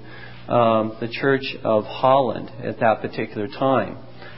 [0.52, 3.98] um, the Church of Holland at that particular time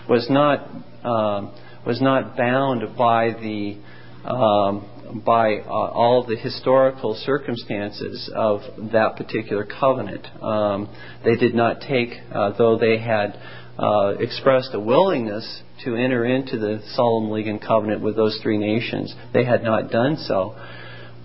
[0.10, 0.70] was not
[1.04, 1.54] um,
[1.86, 3.78] was not bound by the
[4.24, 8.62] um, by uh, all the historical circumstances of
[8.92, 10.28] that particular covenant.
[10.42, 10.90] Um,
[11.24, 13.40] they did not take, uh, though they had
[13.78, 18.58] uh, expressed a willingness to enter into the solemn league and covenant with those three
[18.58, 19.14] nations.
[19.34, 20.56] They had not done so.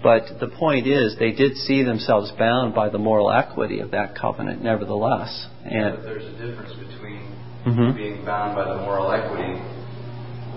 [0.02, 4.18] But the point is, they did see themselves bound by the moral equity of that
[4.18, 5.46] covenant, nevertheless.
[5.64, 7.22] And but there's a difference between
[7.64, 7.96] mm-hmm.
[7.96, 9.62] being bound by the moral equity,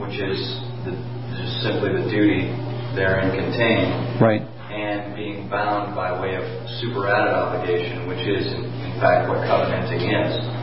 [0.02, 0.42] which is
[0.84, 0.98] the,
[1.38, 2.50] just simply the duty
[2.98, 4.42] therein contained, right,
[4.74, 6.44] and being bound by way of
[6.82, 10.55] superadded obligation, which is in, in fact what covenanting is.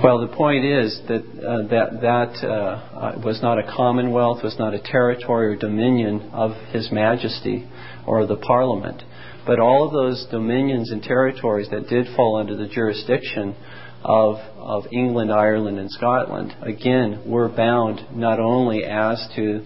[0.00, 4.56] Well, the point is that uh, that that uh, uh, was not a commonwealth, was
[4.56, 7.68] not a territory or dominion of His Majesty
[8.06, 9.02] or the Parliament,
[9.44, 13.56] but all of those dominions and territories that did fall under the jurisdiction
[14.04, 19.64] of of England, Ireland, and Scotland, again, were bound not only as to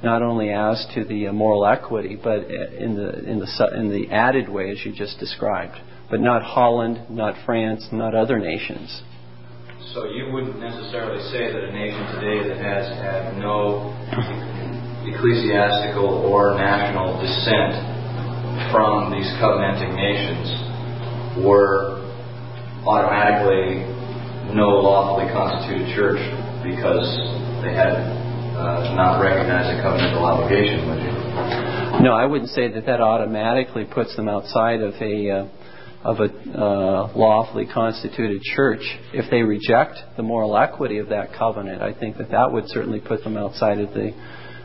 [0.00, 4.48] not only as to the moral equity, but in the in the in the added
[4.48, 5.74] way as you just described,
[6.08, 9.02] but not Holland, not France, not other nations.
[9.92, 13.92] So you wouldn't necessarily say that a nation today that has had no
[15.04, 17.76] ecclesiastical or national descent
[18.72, 20.48] from these covenanting nations
[21.44, 22.00] were
[22.88, 23.84] automatically
[24.56, 26.24] no lawfully constituted church
[26.64, 27.12] because
[27.60, 27.92] they had
[28.56, 31.12] uh, not recognized a covenantal obligation, would you?
[32.00, 35.48] No, I wouldn't say that that automatically puts them outside of a uh,
[36.04, 41.80] of a uh, lawfully constituted church, if they reject the moral equity of that covenant,
[41.80, 44.12] I think that that would certainly put them outside of the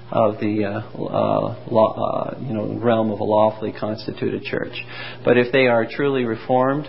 [0.09, 4.73] of the uh, uh, law, uh, you know realm of a lawfully constituted church.
[5.25, 6.87] But if they are truly reformed,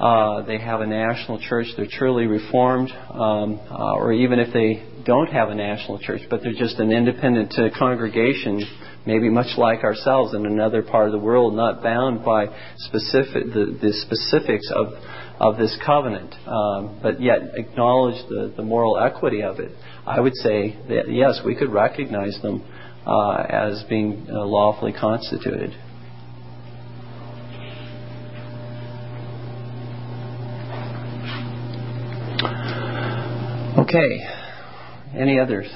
[0.00, 4.82] uh, they have a national church, they're truly reformed, um, uh, or even if they
[5.04, 8.64] don't have a national church, but they're just an independent congregation
[9.06, 12.46] maybe much like ourselves in another part of the world, not bound by
[12.76, 14.88] specific the, the specifics of
[15.40, 19.72] of this covenant, um, but yet acknowledge the, the moral equity of it.
[20.06, 22.62] I would say that yes, we could recognize them
[23.06, 25.70] uh, as being uh, lawfully constituted.
[33.78, 34.39] Okay.
[35.16, 35.66] Any others?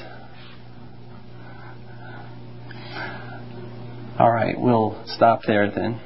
[4.16, 6.00] All right, we'll stop there then.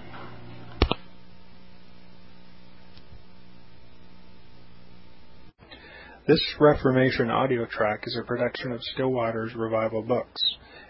[6.26, 10.40] This Reformation audio track is a production of Still Waters Revival Books.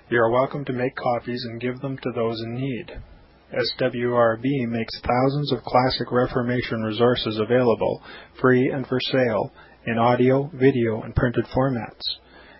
[0.08, 2.86] You are welcome to make copies and give them to those in need.
[3.52, 8.00] SWRB makes thousands of classic Reformation resources available,
[8.40, 9.52] free and for sale,
[9.86, 12.02] in audio, video, and printed formats.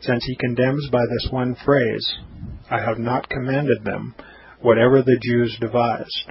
[0.00, 2.06] since he condemns by this one phrase,
[2.70, 4.14] I have not commanded them,
[4.60, 6.30] whatever the Jews devised.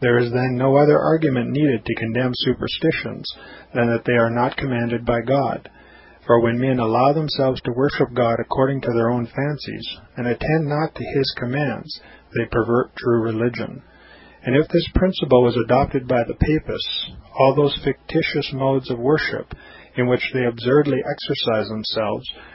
[0.00, 3.24] There is then no other argument needed to condemn superstitions
[3.74, 5.68] than that they are not commanded by God.
[6.26, 10.68] For when men allow themselves to worship God according to their own fancies, and attend
[10.68, 12.00] not to his commands,
[12.36, 13.82] they pervert true religion.
[14.44, 19.52] And if this principle was adopted by the papists, all those fictitious modes of worship
[19.96, 22.26] in which they absurdly exercise themselves